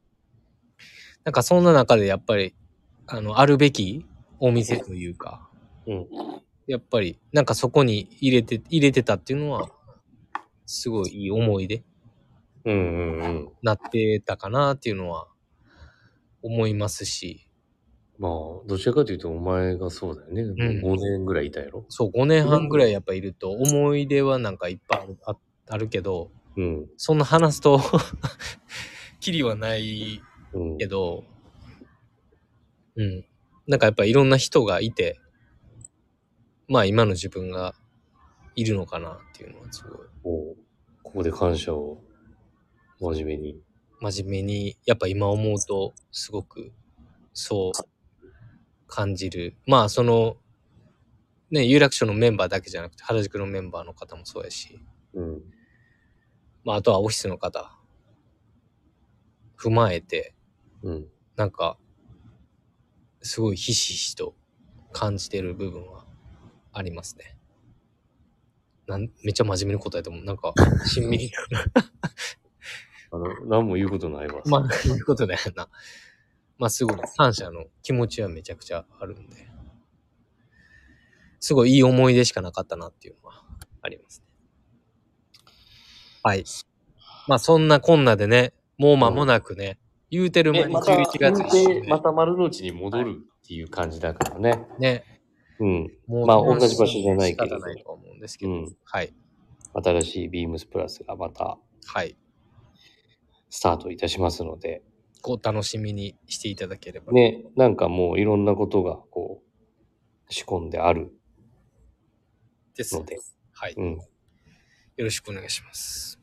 [1.23, 2.55] なんかそんな中でやっぱり、
[3.05, 4.05] あの、あるべき
[4.39, 5.47] お店というか、
[5.85, 6.07] うん。
[6.71, 9.69] やっぱり、なんかそこに入れて、入れてたっていうのは、
[10.65, 11.83] すごいいい思い出
[12.63, 12.73] うん。
[12.73, 13.19] うん。
[13.19, 13.49] うん。
[13.61, 15.27] なってたかなっていうのは
[16.41, 17.45] 思いますし、
[18.17, 18.31] まあ、
[18.67, 20.43] どちらかというとお前がそうだよね。
[20.43, 25.35] ん5年ぐらいいたやろそう、5年半ぐらいやっぱいると思い出はなんかいっぱいあるあ
[25.67, 26.87] あるけど、うん。
[26.95, 27.81] そんな話すと、
[29.19, 30.21] きりはない
[30.53, 30.77] うん。
[30.77, 31.25] けど、
[32.95, 33.25] うん。
[33.67, 35.19] なんかやっぱいろんな人がいて、
[36.71, 37.75] まあ今の自分が
[38.55, 40.57] いるのかなっていうのはすごいもう、
[41.03, 42.01] ここで感謝を
[43.01, 43.61] 真面目に。
[43.99, 46.71] 真面目に、やっぱ今思うとすごく
[47.33, 47.71] そう
[48.87, 49.57] 感じる。
[49.67, 50.37] まあその、
[51.49, 54.81] ね、有楽町のメンバーだけじゃなくて原宿のメンバーの方もそうやし、
[55.13, 55.41] うん。
[56.63, 57.77] まああとはオフィスの方、
[59.57, 60.33] 踏まえて、
[60.83, 61.07] うん。
[61.35, 61.77] なんか、
[63.21, 64.35] すごいひしひしと
[64.93, 66.00] 感じてる部分は
[66.73, 67.37] ありますね。
[68.87, 70.53] なんめっちゃ真面目に答えても、なんか、
[70.85, 71.31] しんみり。
[73.11, 74.41] あの、何も言うことないわ。
[74.47, 75.69] まあ、そうことだよな。
[76.57, 79.49] まあ、すごい感謝の気持ちはめちゃくちゃあるんで、
[81.39, 83.43] すごいいい思い出しかなかったなっていうのは
[83.81, 84.25] ありますね。
[86.23, 86.45] はい。
[87.27, 89.79] まあ、そんなこんなでね、もう間もなくね、
[90.09, 94.67] 言うてる間にえまた、11月1週でまた丸の内に戻るっていう感じだからね。
[94.79, 95.10] ね。
[95.61, 95.91] うん。
[96.07, 99.13] もうまあ同じ場所じゃないけれどないと思うんですけど、うんはい。
[99.73, 102.17] 新しいビームスプラスがまたはい。
[103.49, 104.81] スタートいたしますので、
[105.21, 107.13] ご楽しみにしていただければ。
[107.13, 109.43] ね、なんかもういろんなことがこ
[110.29, 111.13] う、仕込んである
[112.75, 113.19] ですので、
[113.53, 113.73] はい。
[113.77, 113.97] うん。
[113.97, 114.05] よ
[114.97, 116.19] ろしくお願いします。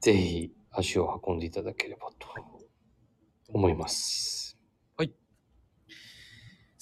[0.00, 2.28] ぜひ足を運んでいただければと
[3.52, 4.39] 思います。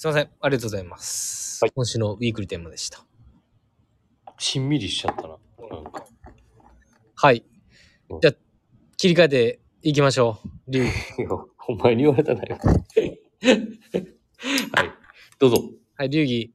[0.01, 0.29] すいません。
[0.39, 1.61] ありがとうございます。
[1.61, 3.05] はい今週のウィークリーテーマでした。
[4.37, 5.35] しんみりしちゃったな。
[5.69, 6.05] なんか。
[7.17, 7.43] はい
[8.09, 8.21] うん。
[8.21, 8.33] じゃあ、
[8.95, 10.71] 切り替えていきましょう。
[10.71, 10.89] リュウ。
[11.67, 12.57] お前に言われたなよ。
[12.63, 12.79] はい。
[15.37, 15.69] どうぞ。
[15.97, 16.53] はい、リュウギ。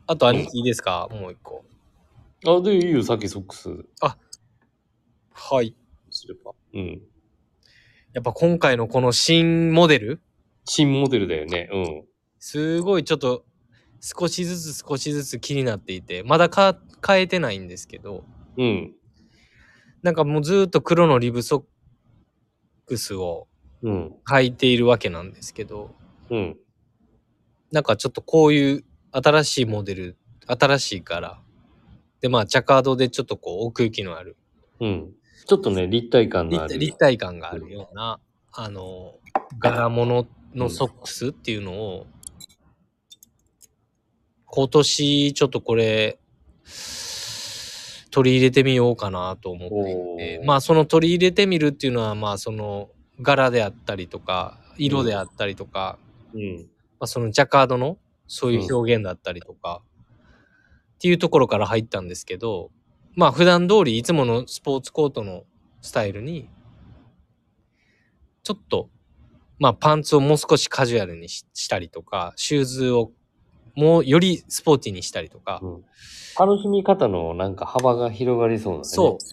[0.06, 1.08] あと兄貴いいですか？
[1.10, 1.64] もう一個。
[2.46, 3.70] あ、で、いいよ、さっきソックス
[5.32, 5.74] はい。
[6.30, 6.52] すれば。
[6.74, 7.00] うん。
[8.12, 10.20] やっぱ今回のこの新モデル？
[10.64, 11.68] 新モデルだよね。
[11.72, 12.04] うん。
[12.38, 13.44] すごいちょっと
[14.00, 18.24] 少しずつ少しずつ気になっていて、まだか変えてないんですけど、
[18.56, 18.94] うん。
[20.02, 21.64] なんかもうずーっと黒のリブソッ
[22.86, 23.48] クスを
[23.82, 24.14] うん。
[24.26, 25.94] 履いているわけなんですけど、
[26.30, 26.58] うん。
[27.72, 31.40] なんかちょっとこういう新しいモデル、新しいから、
[32.20, 34.36] でまあジャカードでちょっとこう奥行きのある、
[34.80, 35.12] うん。
[35.46, 36.78] ちょっとね、立体感のある。
[36.78, 38.20] 立体感があるような、
[38.52, 39.14] あの、
[39.58, 42.06] 柄物のソックスっていうのを、
[44.46, 46.18] 今年ちょっとこれ、
[48.10, 55.98] 取り入れてみようかなと思っていてまあその取り入れてみるっていうのは、まあその柄であったりとか、色であったりとか、
[56.34, 56.56] うん。
[56.98, 59.82] まあそのジャカードのそういう表現だったりとか、
[60.96, 62.70] っていうところから入ったんですけど、
[63.14, 65.44] まあ普段通りいつものスポーツコートの
[65.80, 66.48] スタイルに、
[68.42, 68.88] ちょっと、
[69.58, 73.12] まあパンツをもう少しカジュアルにししたりとか、シューズを
[73.74, 75.84] もうよりスポーティーにしたりとか、うん
[76.38, 78.84] 楽しみ方のなんか幅が広がりそうなね。
[78.84, 79.24] そう、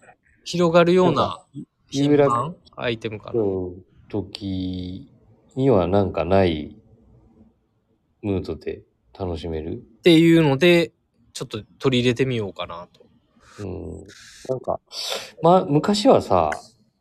[0.43, 1.45] 広がるような
[1.89, 3.39] 頻繁アイテムかな。
[3.39, 3.85] うん。
[4.09, 5.09] 時
[5.55, 6.75] にはなんかない
[8.23, 8.81] ムードで
[9.17, 9.75] 楽しめる？
[9.75, 10.91] っていうので、
[11.33, 13.06] ちょっと取り入れてみようかなと。
[13.59, 14.07] うん。
[14.49, 14.79] なんか、
[15.41, 16.51] まあ、昔はさ、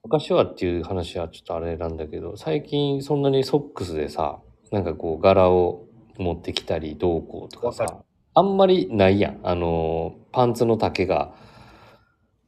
[0.05, 4.41] 昔はっていう話はちょっとあれなんだけど、最近そんなにソックスでさ、
[4.71, 5.85] なんかこう柄を
[6.17, 9.41] 持ってきたりどうこうとかさ、あんまりないやん。
[9.43, 11.35] あの、パンツの丈が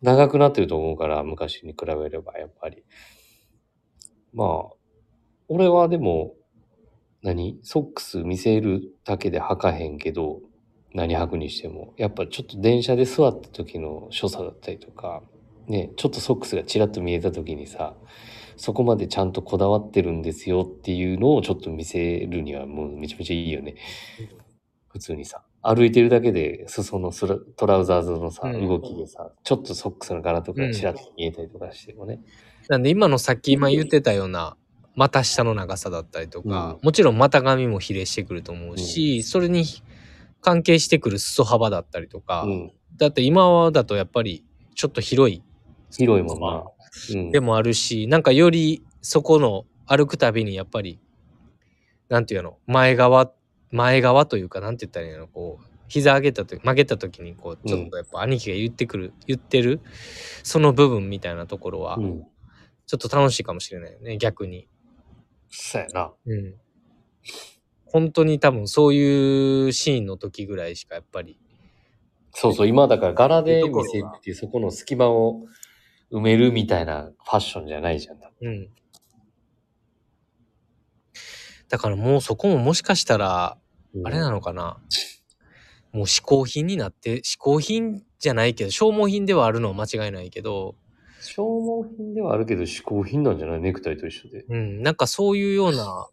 [0.03, 2.85] 長くなってると思うから、昔に比べればやっぱり。
[4.33, 4.75] まあ、
[5.49, 6.35] 俺はでも、
[7.23, 7.59] 何？
[7.63, 10.41] ソックス見せるだけで履かへんけど、
[10.95, 15.23] 何履くにしても、やっぱちょっと電車で座った時の所作だったりとか、
[15.67, 17.95] ね、ちょっとソックスがちらっと見えた時にさ、
[18.57, 23.77] そこまでちゃんとこだわってるんですよっていうのをちょっと見せるにはもうめちゃめちゃいいよね。
[24.89, 28.67] 普通にさ、歩いてるだけで裾のトラウザーズのさ、うん。
[28.67, 32.21] 動きでさ、ちょっとソックスの柄とかちらっと見えたりとかしてもね。
[32.69, 34.57] なんで今のさっき今言ってたような
[34.97, 39.65] 股下の長さだったりとか、もちろん股上も比例してくると思うし、それに
[40.41, 42.73] 関係してくる裾幅だったりとか、うん。
[42.97, 45.43] だって今だとやっぱりちょっと広い
[45.91, 46.65] 広いもんな。
[47.15, 47.31] うん。
[47.31, 51.01] でもあるし、なんかよりそこの歩くたびにやっぱり、
[52.09, 53.33] なんていうの、前側、
[53.71, 59.81] 前側というか、なんて言ったらいいの、こう、膝上げたとき、曲げたときに、こう、ちょっとやっぱ兄貴が言ってくる、言ってる、
[60.43, 62.27] その部分みたいなところはう、ん。
[62.87, 64.69] ちょっと楽しいかもしれないよね、逆に。
[65.51, 66.13] そうやな。
[66.27, 66.55] うん。
[67.91, 71.39] 本当に多分そういうシーンの時ぐらいしかやっぱり、
[72.33, 75.47] そうそう、今だから柄で見せるっていう、そこの隙間を
[76.13, 78.19] 埋めるみたいなファッションじゃないじゃん。
[78.43, 78.69] うん。
[81.69, 83.59] だからもうそこももしかしたら、
[84.05, 84.79] あれなののかな？
[85.93, 90.77] もう嗜好品になって、嗜好品じゃないけど、消耗品ではあるのは間違いないけど、
[91.21, 93.61] 消耗品ではあるけど、嗜好品なんじゃない？
[93.61, 94.45] ネクタイと一緒で。
[94.49, 96.07] うん、なんかそういうような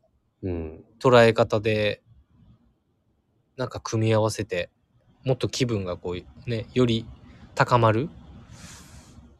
[0.45, 0.85] うん。
[0.99, 2.01] 捉え方で、
[3.57, 4.69] なんか組み合わせて、
[5.25, 7.05] もっと気分がこう、ね、より
[7.55, 8.09] 高まる？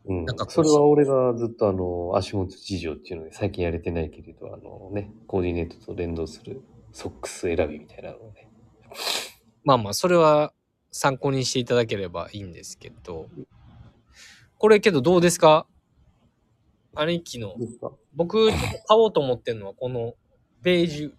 [0.08, 8.50] うんなんかそれは俺がずっとあの、足元事情っていうので最近やれてないけれど、あのね、コーディネートと連動するソックス選びみたいなのをね。
[9.63, 10.54] まあまあ、それは
[10.91, 13.30] 参考にしていただければいいんですけど、
[14.58, 15.68] これけどどうですか？
[16.94, 17.56] 兄貴の、
[18.13, 18.60] 僕、買
[18.91, 20.13] おうと思ってるのは、この
[20.65, 21.12] ベージュ。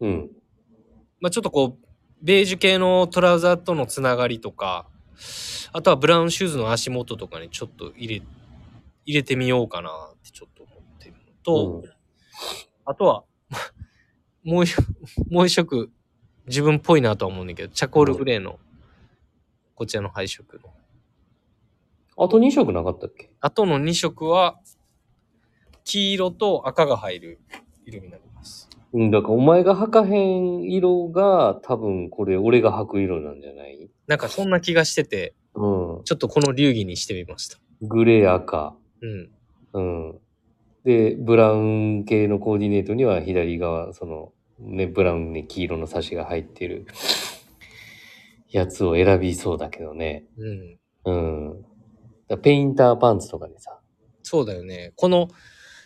[0.00, 0.30] うん。
[1.18, 1.86] まあちょっとこう、
[2.20, 4.86] ベージュ系のトラウザーとのつながりとか、
[5.72, 8.26] あとはブラウンシューズの足元とかにちょっと入れ、
[9.06, 11.92] 入れてみようかなってちょっと思ってるのと、うん
[12.84, 13.24] あとは、
[14.42, 14.76] もう一、
[15.30, 15.90] もう一色、
[16.46, 18.58] 自分っぽいなとは思うんだけど、チャコールグレーの、
[19.76, 20.74] こちらの配色の。
[22.16, 23.30] あと2色なかったっけ？
[23.40, 24.58] あとの2色は、
[25.84, 27.40] 黄色と赤が入る
[27.86, 28.68] 色になります。
[28.92, 33.90] うん、だからお前が履かへん色が多分これ俺が履く色なんじゃない？
[34.06, 36.04] なんかそんな気がしてて、うん。
[36.04, 37.58] ちょっとこの流儀にしてみました。
[37.82, 38.74] グレー赤。
[39.00, 39.30] うん。
[39.72, 40.18] うん。
[40.84, 46.86] で、ブラウン系のコーディネートには左側、その、ね、ブラウンに黄色のサシが入ってる
[48.50, 50.26] やつを選びそうだけどね。
[51.04, 51.56] うん。
[52.30, 52.40] うん。
[52.42, 53.80] ペインターパンツとかにさ。
[54.22, 54.92] そうだよね。
[54.96, 55.28] この、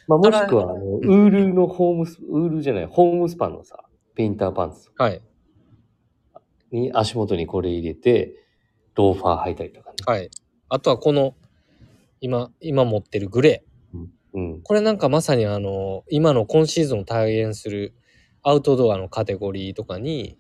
[0.09, 5.23] まあ、もしくは、あの、ウールのホームス、ウールじゃない、ホームスパンのさ、ペインターパンツはい。
[6.71, 8.35] に足元にこれ入れて、
[8.95, 9.97] ローファー履いたりとかね。
[10.07, 10.31] はい。
[10.69, 11.35] あとはこの、
[12.21, 13.77] 今、今持ってるグレー。
[14.35, 14.62] うん。
[14.62, 17.95] これなんかまさにあの、今の今シーズンを体現する
[18.42, 20.38] アウトドアのカテゴリーとかに、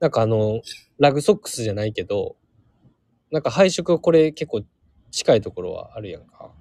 [0.00, 0.60] なんかあの、
[0.98, 2.36] ラグソックスじゃないけど、
[3.30, 4.62] なんか配色これ結構
[5.10, 6.52] 近いところはあるやんか。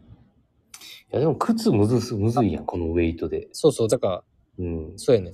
[1.14, 3.48] いや、でも靴むずす、むずいやん、このウェイトで。
[3.52, 4.24] そうそう、だから、
[4.60, 4.94] うん。
[4.98, 5.32] そうやね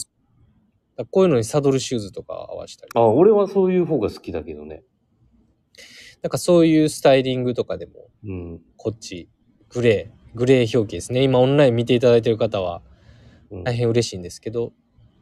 [1.11, 2.91] こういうのにサドルシューズとか合わせたり。
[2.93, 4.83] あ、俺はそういう方が好きだけどね。
[6.21, 8.61] なんかそういうスタイリングとかでも、うん。
[8.75, 9.29] こっち、
[9.69, 11.23] グレー、グレー表記ですね。
[11.23, 12.81] 今オンライン見ていただいている方は
[13.51, 14.73] うん大変嬉しいんですけど、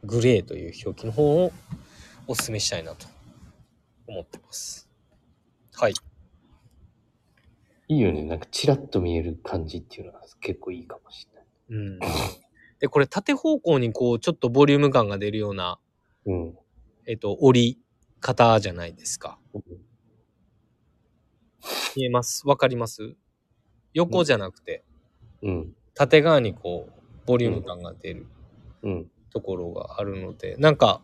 [0.02, 1.52] グレーという表記の方を
[2.26, 3.06] お勧めしたいなと
[4.08, 4.88] 思ってます。
[5.74, 5.94] はい。
[7.88, 8.22] いいよね。
[8.24, 11.46] なんかチラッと見える感じっていうのは結構いいかもしれない。
[11.70, 11.98] うん。
[12.80, 15.78] で、これ縦方向にこう、ちょっとボリューム感が出るような、
[16.26, 16.58] うん。
[17.06, 17.78] えっと、折り
[18.20, 19.38] 方じゃないですか。
[21.96, 22.46] 見えます？
[22.46, 23.16] わかります？
[23.94, 24.84] 横じゃなくて、
[25.42, 25.74] うん。
[25.94, 26.92] 縦側にこう、
[27.26, 28.26] ボリューム感が出る
[28.82, 29.10] うん。
[29.30, 31.00] ところがあるので、なんか、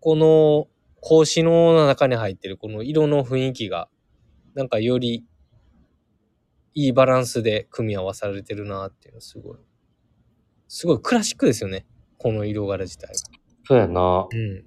[0.00, 0.68] この
[1.02, 3.88] 格子の中に入ってるこの色の雰囲気が、
[4.54, 5.24] なんかより
[6.74, 9.58] いいバランスで組み合わされてるなっていうのすごい。
[10.68, 11.86] すごいクラシックですよね。
[12.18, 13.14] この色柄自体が。
[13.66, 14.28] そうやな。
[14.30, 14.64] うん。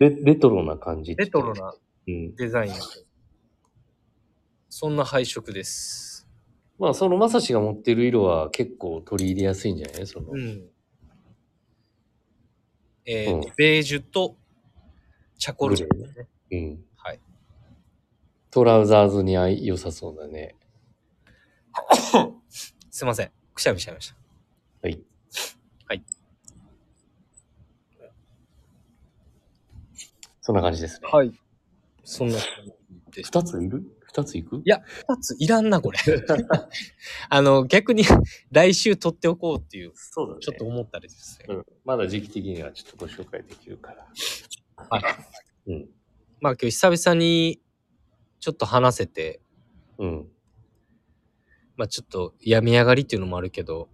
[0.00, 1.74] レレトロな感じレトロな
[2.08, 2.34] うん。
[2.34, 2.72] デザイン。
[4.68, 6.26] そんな配色です。
[6.78, 10.06] まあ、そのまさしが持ってる色は結構取り入れやすいんじゃない？
[10.06, 10.68] その、うん。
[13.04, 14.36] えーうんベージュと
[15.38, 16.84] チャコールグレーねうん。
[18.52, 18.64] はい。
[18.64, 20.56] トラウザーズに合い良さそうだね。
[22.90, 23.30] すいません。
[23.54, 24.16] くしゃみしちゃいました。
[24.82, 25.00] はい。
[25.86, 26.04] はい。
[30.42, 31.08] そんな感じですね。
[31.10, 31.32] はい。
[32.04, 32.42] そんな感
[33.10, 33.30] じです。
[33.32, 33.82] 二ついる？
[34.02, 34.56] 二ついく？
[34.56, 35.98] いや二ついらんな、これ。
[37.30, 38.04] あの、逆に
[38.50, 40.40] 来週取っておこうっていう、そうだね。
[40.40, 41.46] ちょっと思ったりですね。
[41.48, 41.66] うん。
[41.84, 44.06] まだ時期的にはちょっとご紹介できるから。
[44.90, 45.02] はい。
[45.68, 45.88] うん。
[46.40, 47.61] まあ今日久々に
[48.42, 49.40] ちょっと話せて、
[49.98, 50.28] うん。
[51.76, 53.88] まあちょっと病み上がりっていうのもあるけど、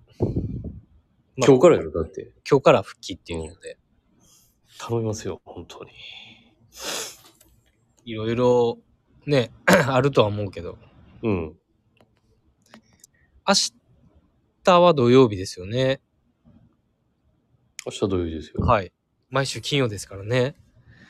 [1.36, 2.32] まあ今日からよ、だって。
[2.50, 3.76] 今日から復帰っていうので、
[4.78, 5.90] 頼みますよ、本当に。
[8.06, 8.78] いろいろ
[9.26, 10.78] ね、 あるとは思うけど、
[11.22, 11.56] うん。
[13.46, 13.54] 明
[14.64, 16.00] 日は土曜日ですよね。
[17.84, 18.64] 明日土曜日ですよ。
[18.64, 18.94] はい。
[19.28, 20.54] 毎週金曜ですからね。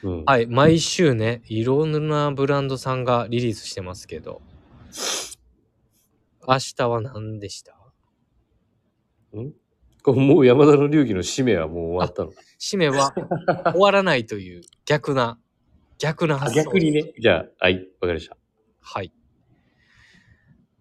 [0.03, 0.25] うん。
[0.25, 0.47] はい。
[0.47, 4.41] 毎週ね、いろんなブランドさんがリリースしてますけど、
[6.47, 7.75] 明日は何でした？
[10.03, 12.33] これもう山田の流儀の使命はもう終わったの？
[12.59, 13.13] 締めは
[13.73, 15.39] 終わらないという逆な、
[15.99, 16.65] 逆なあ、発想。
[16.65, 17.13] 逆にね。
[17.19, 18.37] じゃあ、はい、わかりました。
[18.81, 19.13] はい。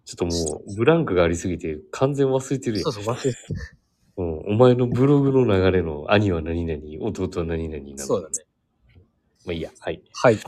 [0.04, 3.04] ちょっともう、ブランクがありすぎて、完全忘れてるやんそう。
[3.04, 3.38] そう、忘れて
[4.16, 4.38] うん。
[4.54, 7.98] お前のブログの流れの兄は何々、弟は何々なの。
[7.98, 8.47] そうだね。
[9.48, 9.70] まあいいや。
[9.80, 10.02] はい。
[10.12, 10.36] はい。
[10.36, 10.42] じ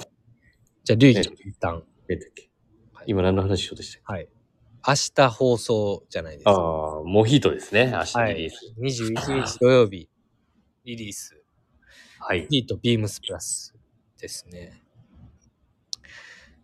[0.92, 1.82] ゃあ、龍儀一旦。
[2.11, 2.51] えっけ
[2.92, 4.01] はい今何の話しようとした？
[4.01, 4.28] っけはい。
[4.86, 6.51] 明日放送じゃないですか。
[6.51, 7.90] ああ、モヒートですね。
[7.92, 8.74] 明日はいリリース。。
[8.78, 10.09] 21日土曜日、
[10.84, 11.42] リリース。
[12.18, 12.46] はい。
[12.51, 13.74] ヒートビームスプラス
[14.18, 14.82] ですね。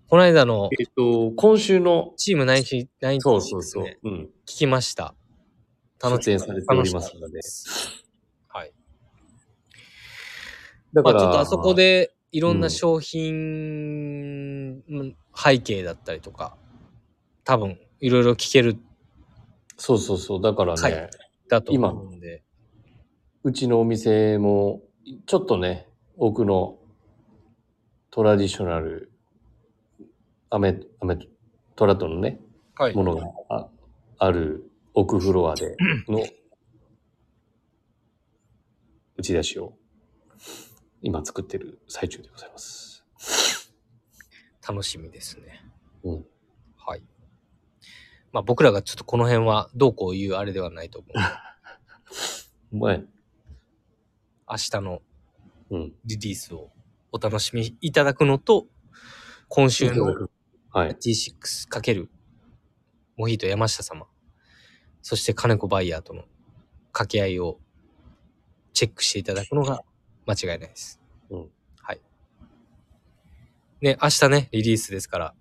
[0.09, 3.85] この間のえっと、今週の、チーム9 9そうそうそう。
[3.85, 4.13] ね、うん。
[4.47, 5.15] 聞きました。
[5.99, 7.41] 出演されておりますので。
[8.49, 8.73] はい。
[10.93, 16.57] だから、まあちょっとあそこでいろんな商品の背景だったりとか、
[17.45, 18.77] 多分いろいろ聞ける
[19.77, 20.43] そうそうそう。
[20.43, 21.11] だからね、はい
[21.49, 22.43] だと思うんで、
[23.45, 24.83] うちのお店も、
[25.27, 26.79] ちょっとね、奥の
[28.11, 29.13] トラディショナル、
[30.51, 31.19] アメ、アメ、
[31.77, 32.41] トラットのね、
[32.75, 32.95] はい。
[32.95, 33.69] ものがあ
[34.19, 35.77] ある奥フロアで
[36.09, 36.25] の
[39.17, 39.75] 打ち出しを
[41.03, 43.05] 今作ってる最中でございます。
[44.67, 45.65] 楽しみですね。
[46.03, 46.27] うん。
[46.77, 47.03] はい。
[48.33, 51.13] まあ僕らがちょっとこの辺はどうこう言うあれではないと思う。
[52.73, 52.99] お前、
[54.49, 55.03] 明日の
[55.71, 55.93] うん。
[56.05, 56.71] リリースを
[57.13, 58.67] お楽しみいただくのと、
[59.49, 60.29] 今週の
[60.71, 60.91] はい。
[60.95, 62.09] T6×
[63.17, 64.07] モヒート山下様、
[65.01, 66.25] そして金子バイヤーとの
[66.93, 67.59] 掛け合いを
[68.75, 69.83] チェックしていただくのが
[70.27, 71.01] 間違いないです。
[71.31, 71.51] うん。
[71.79, 72.01] はい。
[73.81, 75.35] ね、明日ね、リリースですから。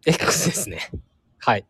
[0.05, 0.91] X ですね。
[1.39, 1.65] はい。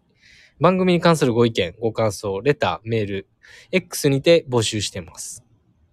[0.60, 3.28] 番組に関するご意見、ご感想、レター、メール、
[3.72, 5.44] X にて募集しています。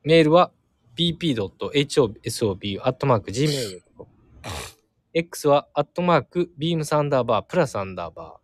[0.03, 0.51] メールは
[0.97, 3.85] pp.hosobu.gmail.com
[5.17, 8.44] X は、アットマーク、ビームスアンダーバー、プラスアンダーバー。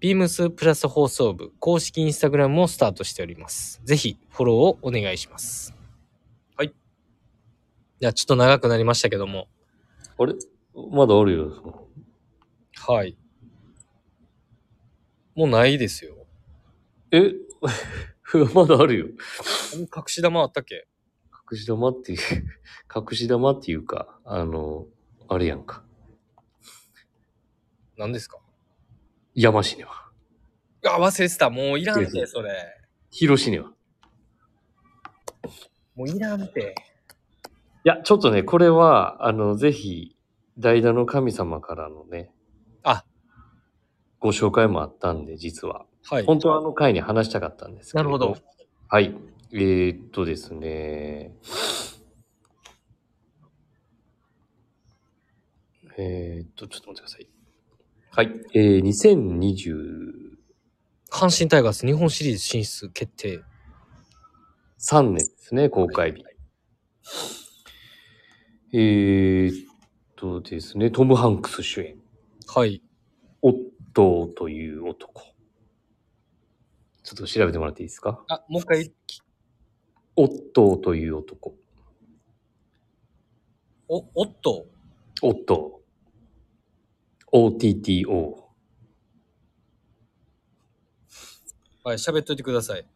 [0.00, 3.80] ビームスプラス放送部、公式インスタグラムもスタートしております。
[3.84, 5.74] ぜひ、フォローをお願いします。
[6.56, 6.72] はい。
[8.00, 9.48] じゃあ、ちょっと長くなりましたけども。
[10.18, 10.34] あれ？
[10.90, 11.86] まだあるよ。
[12.76, 13.18] はい。
[15.34, 16.26] もうないですよ。
[17.12, 17.32] え？
[18.54, 19.06] まだあるよ。
[19.74, 20.86] 隠し玉あったっけ？
[21.52, 22.18] 隠し玉っていう、
[22.94, 24.86] 隠し玉っていうか、あの、
[25.28, 25.84] あれやんか。
[27.98, 28.38] 何ですか？
[29.34, 30.10] 山市には。
[30.84, 31.50] あ、忘れてた。
[31.50, 32.50] もういらんて、それ。
[33.10, 33.72] 広市には。
[35.94, 36.74] もういらんて。
[37.84, 40.16] いや、ちょっとね、これは、あの、ぜひ、
[40.58, 42.30] 代打の神様からのね、
[42.82, 43.04] あ、
[44.18, 45.86] ご紹介もあったんで、実は。
[46.08, 46.24] はい。
[46.24, 48.36] 本当はあの回に話したかったんですけなるほど。
[48.88, 49.14] はい。
[49.52, 51.34] えー、っとですね。
[55.96, 57.39] えー、っと、ちょっと待ってください。
[58.12, 58.32] はい。
[58.54, 60.30] えー、2023
[61.12, 63.44] 阪神タイガース日本シリーズ進出決定。
[65.02, 66.24] 年ですね、公開日。
[68.72, 69.66] えー、っ
[70.16, 71.98] とですね、トム・ハンクス主演。
[72.48, 72.82] はい。
[73.42, 73.54] オッ
[73.94, 75.22] トーという男。
[77.04, 78.24] ちょっと調べてもらっていいですか？
[78.28, 78.92] あ、もう一回、
[80.16, 81.54] オットーという男。
[83.88, 84.66] お、おっと。
[85.22, 85.79] オットー。
[87.32, 88.40] OTTO。
[91.84, 92.86] はい、喋っといてください。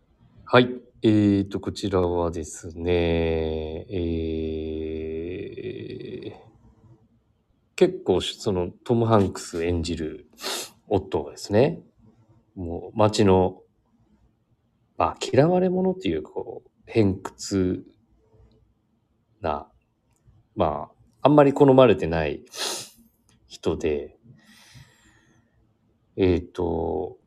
[0.45, 0.69] はい。
[1.03, 6.35] えーと、こちらはですね、えー、
[7.77, 10.29] 結構、その、トム・ハンクス演じる
[10.89, 11.81] オットーがですね、
[12.55, 13.63] もう、街の、
[14.97, 17.85] まあ、嫌われ者っていう、こう、偏屈
[19.41, 19.69] な、
[20.57, 20.91] ま
[21.23, 22.45] あ、あんまり好まれてない
[23.47, 24.14] 人で、
[26.17, 27.19] えっ、と、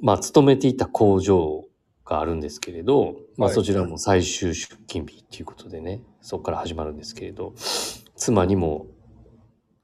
[0.00, 1.64] まあ、勤めていた工場
[2.04, 3.54] があるんですけれど、まあ、はい。
[3.54, 7.54] そちらも最終出勤日っていうことでね、そこから始まるんですけれど、
[8.16, 8.86] 妻にも、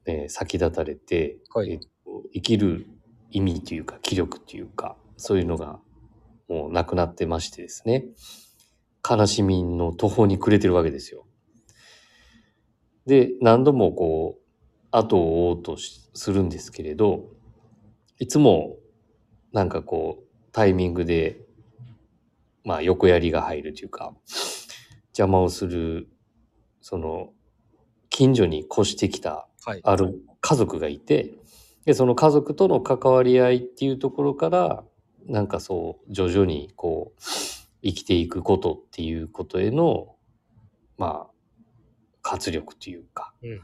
[0.06, 1.72] えー先立たれて、はい。
[1.72, 1.94] えーと
[2.32, 2.86] 生きる
[3.30, 5.80] 意味というか、気力というか、そういうのが
[6.48, 8.06] もうなくなってましてですね、
[9.08, 11.26] 悲しみの途方に暮れてるわけですよ。
[13.06, 14.42] で、何度もこう、
[14.90, 17.33] 後を追おうとしするんですけれど、
[18.18, 18.76] いつも
[19.52, 21.40] なんかこう、タイミングで、
[22.64, 24.12] まあ横槍が入るというか、
[25.08, 26.08] 邪魔をする、
[26.80, 27.32] その、
[28.10, 29.80] 近所に越してきたはい。
[29.82, 31.34] ある家族がいて、
[31.84, 34.84] で、その家族との関わり合いっていうところから、
[35.26, 37.20] なんかそう、徐々にこう、
[37.82, 40.16] 生きていくことっていうことへの、
[40.98, 41.30] まあ、
[42.22, 43.58] 活力というか、うんうん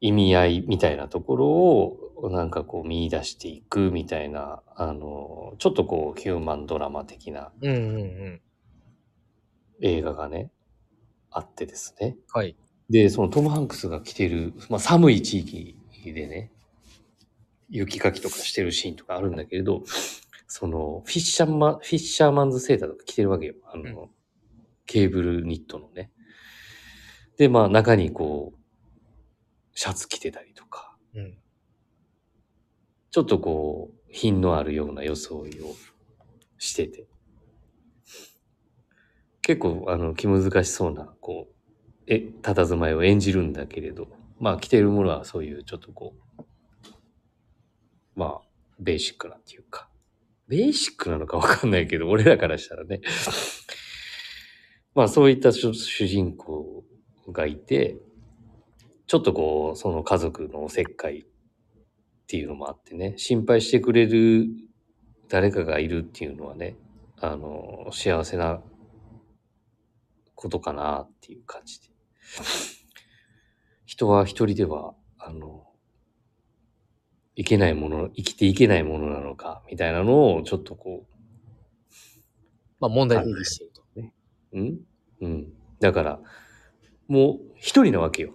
[0.00, 7.52] 意味合いみたいなところをなんかこう見出していくみたいなあのちょっとこうヒューマンドラマ的な。
[9.80, 10.50] 映画がね
[11.30, 12.56] あってですねはい。
[12.90, 15.76] でそのトム・ハンクスが来てる、まあ、寒い地域
[16.12, 16.50] でね
[17.68, 19.84] 雪かきとかしてるシーンとかあるんだけれど
[20.48, 24.08] そのフィッシャーマンフィッシャーマンズセーターとか着てるわけよあの、うん
[24.88, 26.10] ケーブルニットのね
[27.36, 28.57] でまあ中にこう
[29.78, 31.38] シャツ着てたりとかうん。
[33.12, 35.76] ちょっとこう、品のあるような装いを
[36.58, 37.06] してて。
[39.40, 41.54] 結構、あの、気難しそうな、こう、
[42.08, 44.08] え、佇まいを演じるんだけれど、
[44.40, 46.42] まあ、着てるものはそういう、ちょっとこう、
[48.16, 48.48] まあ、
[48.80, 49.88] ベーシックなっていうか、
[50.48, 53.00] ベーシックなのかわかんないけど、俺らからしたらね。
[54.96, 56.84] まあ、そういった主主人公
[57.28, 57.96] がいて、
[59.08, 61.24] ちょっとこう、その家族のおせっかいっ
[62.26, 64.46] ていうのもあってね、心配してくれる
[65.28, 66.76] 誰かがいるっていうのはね、
[67.18, 68.62] あの、幸せな
[70.34, 71.88] ことかなっていう感じで。
[73.86, 75.64] 人は一人では、あの、
[77.34, 81.06] いけないもの、生きていけないものなのか、みたいなのをちょっとこ
[82.80, 83.82] まあ問題提起してると。
[83.96, 84.80] う、うん？
[85.20, 85.52] うん。
[85.80, 86.20] だから、
[87.08, 88.34] もう一人なわけよ。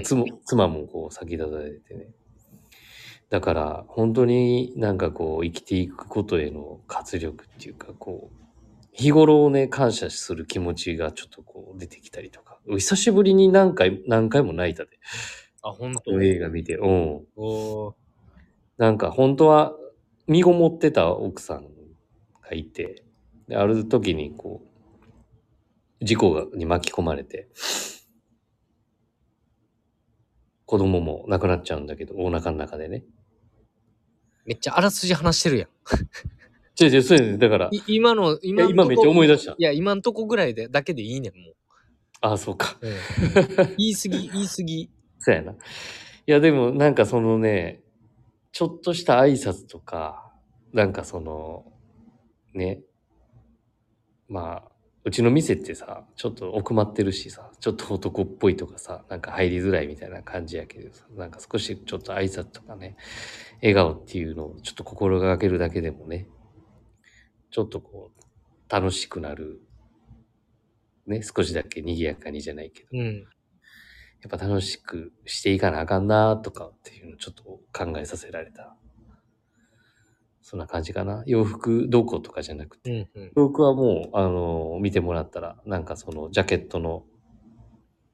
[0.00, 2.08] 妻妻もこう先立たれてね。
[3.28, 8.36] だから本当になんかこう生きていくことへの活力っていうかこう
[8.92, 14.90] 日頃をね感謝する気持ちがちょっとこう出てきたりとか久しぶりに何回何回も泣いたで
[15.62, 16.20] あ、本当？
[16.20, 16.76] 映画見て。
[16.76, 17.26] うん。
[17.36, 17.94] おー
[18.78, 19.76] なんか本当は
[20.26, 21.68] 身ごもってた奥さん
[22.42, 23.04] がいて、
[23.46, 24.62] である時にこ
[26.00, 27.48] う、事故がに巻き込まれて、
[30.72, 33.04] 子供も亡くなっちゃうんだけど、お腹の中でね。
[34.46, 35.68] めっちゃあらすじ話してるやん。
[36.82, 39.56] 違う違う、そうやねんだから、い今の、い今のや今めっちゃ思い出したい。
[39.58, 41.54] や、今んとこぐらいで、だけでいいねん、もう。
[42.22, 42.78] ああ、そうか。
[42.80, 42.90] うん
[43.76, 44.90] 言い過ぎ、 言い過ぎ。
[45.18, 45.52] そうやな。
[45.52, 45.56] い
[46.24, 47.82] や、でもなんかそのね、
[48.52, 50.32] ちょっとした挨拶とか、
[50.72, 51.70] なんかその、
[52.54, 52.80] ね、
[54.26, 54.71] まあ、
[55.04, 62.96] うちの店ってさ、ちょっと奥まってるしさ、ちょっと男っぽいとかさ、なんか入りづらいみたいな感じやけどさ、なんか少しちょっと挨拶とかね、
[63.62, 66.28] 笑顔っていうのをちょっと心がけるだけでもね、
[67.50, 69.60] ちょっとこう、楽しくなる、
[71.06, 73.24] ね、少しだけ賑やかにじゃないけど、うん。
[74.22, 77.42] やっぱ楽しくしていかなあかんなとかっていうのをちょっと
[77.72, 78.76] 考えさせられた。
[80.52, 81.22] そんな感じかな。
[81.24, 83.08] 洋服どうこうとかじゃなくて。
[83.14, 83.22] うん。
[83.22, 83.32] うん。
[83.34, 87.04] 洋服はもう、あの、見てもらったら、なんかそのジャケットの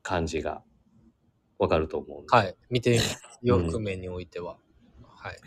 [0.02, 0.62] 感じが
[1.58, 2.24] わかると思う。
[2.28, 2.54] はい。
[2.70, 3.20] 見てみます。
[3.42, 4.56] 洋服面においては。
[5.16, 5.34] はい。
[5.34, 5.38] っ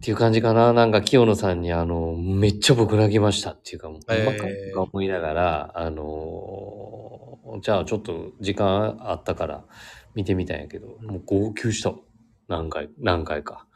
[0.00, 0.72] ていう感じかな。
[0.72, 9.66] なんか清野さんにあの、めっちゃ僕泣きましたっていうか、もう、へー細かいとか思いながら、あの、じゃあちょっと時間あったから
[10.14, 11.92] 見てみたんやけど、もう号泣した。
[12.48, 13.66] 何回、何回か。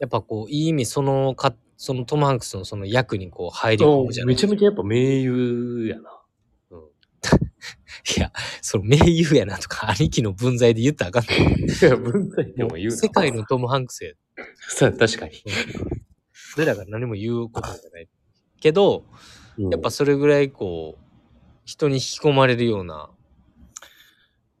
[0.00, 6.22] やっぱこう、いい意味、そのか、そのトム・ハンクスのその役にこう入り込むじゃないめちゃめちゃやっぱ名優やな。
[6.70, 6.78] うん。
[8.16, 11.64] いや、その名優やなとか、兄貴の分際で言ったらあかんない。
[11.64, 12.96] いや、文体でも言うな。
[12.96, 14.12] 世界のトム・ハンクスや。
[14.68, 15.32] そう、確かに。
[16.56, 18.08] 俺らが何も言うことじゃない。
[18.60, 19.10] けど、う
[19.68, 21.04] んやっぱそれぐらいこう、
[21.64, 23.08] 人に引き込まれるような、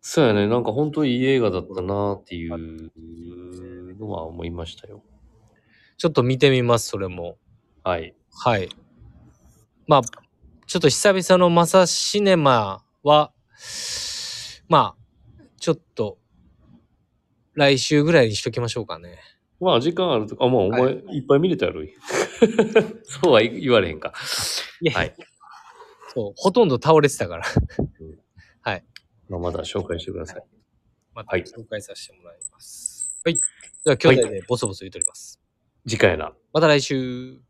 [0.06, 0.46] そうやね。
[0.46, 5.02] なんか本当いい映画だったなっていうのは思いましたよ。
[5.96, 7.38] ちょっと見てみます、それも。
[7.82, 8.14] はい。
[8.32, 8.68] はい。
[9.86, 10.02] まあ、
[10.66, 13.32] ちょっと久々のマサシネマは、
[14.68, 16.18] まあ、ちょっと、
[17.54, 19.18] 来週ぐらいにしときましょうかね。
[19.60, 21.82] まあ時間あるとか、あ、まあお前いっぱい見れたやろ。
[23.04, 24.12] そうは言われへんか。
[24.80, 25.14] いや、はい
[26.12, 27.44] そう、ほとんど倒れてたから。
[29.28, 30.42] まあまだ紹介してください。
[31.14, 33.20] またはい紹介させてもらいます。
[33.24, 33.34] はい。
[33.36, 35.40] じゃあ、兄弟でボソボソ言うとります。
[35.86, 36.32] 次回な。
[36.52, 37.40] また来週。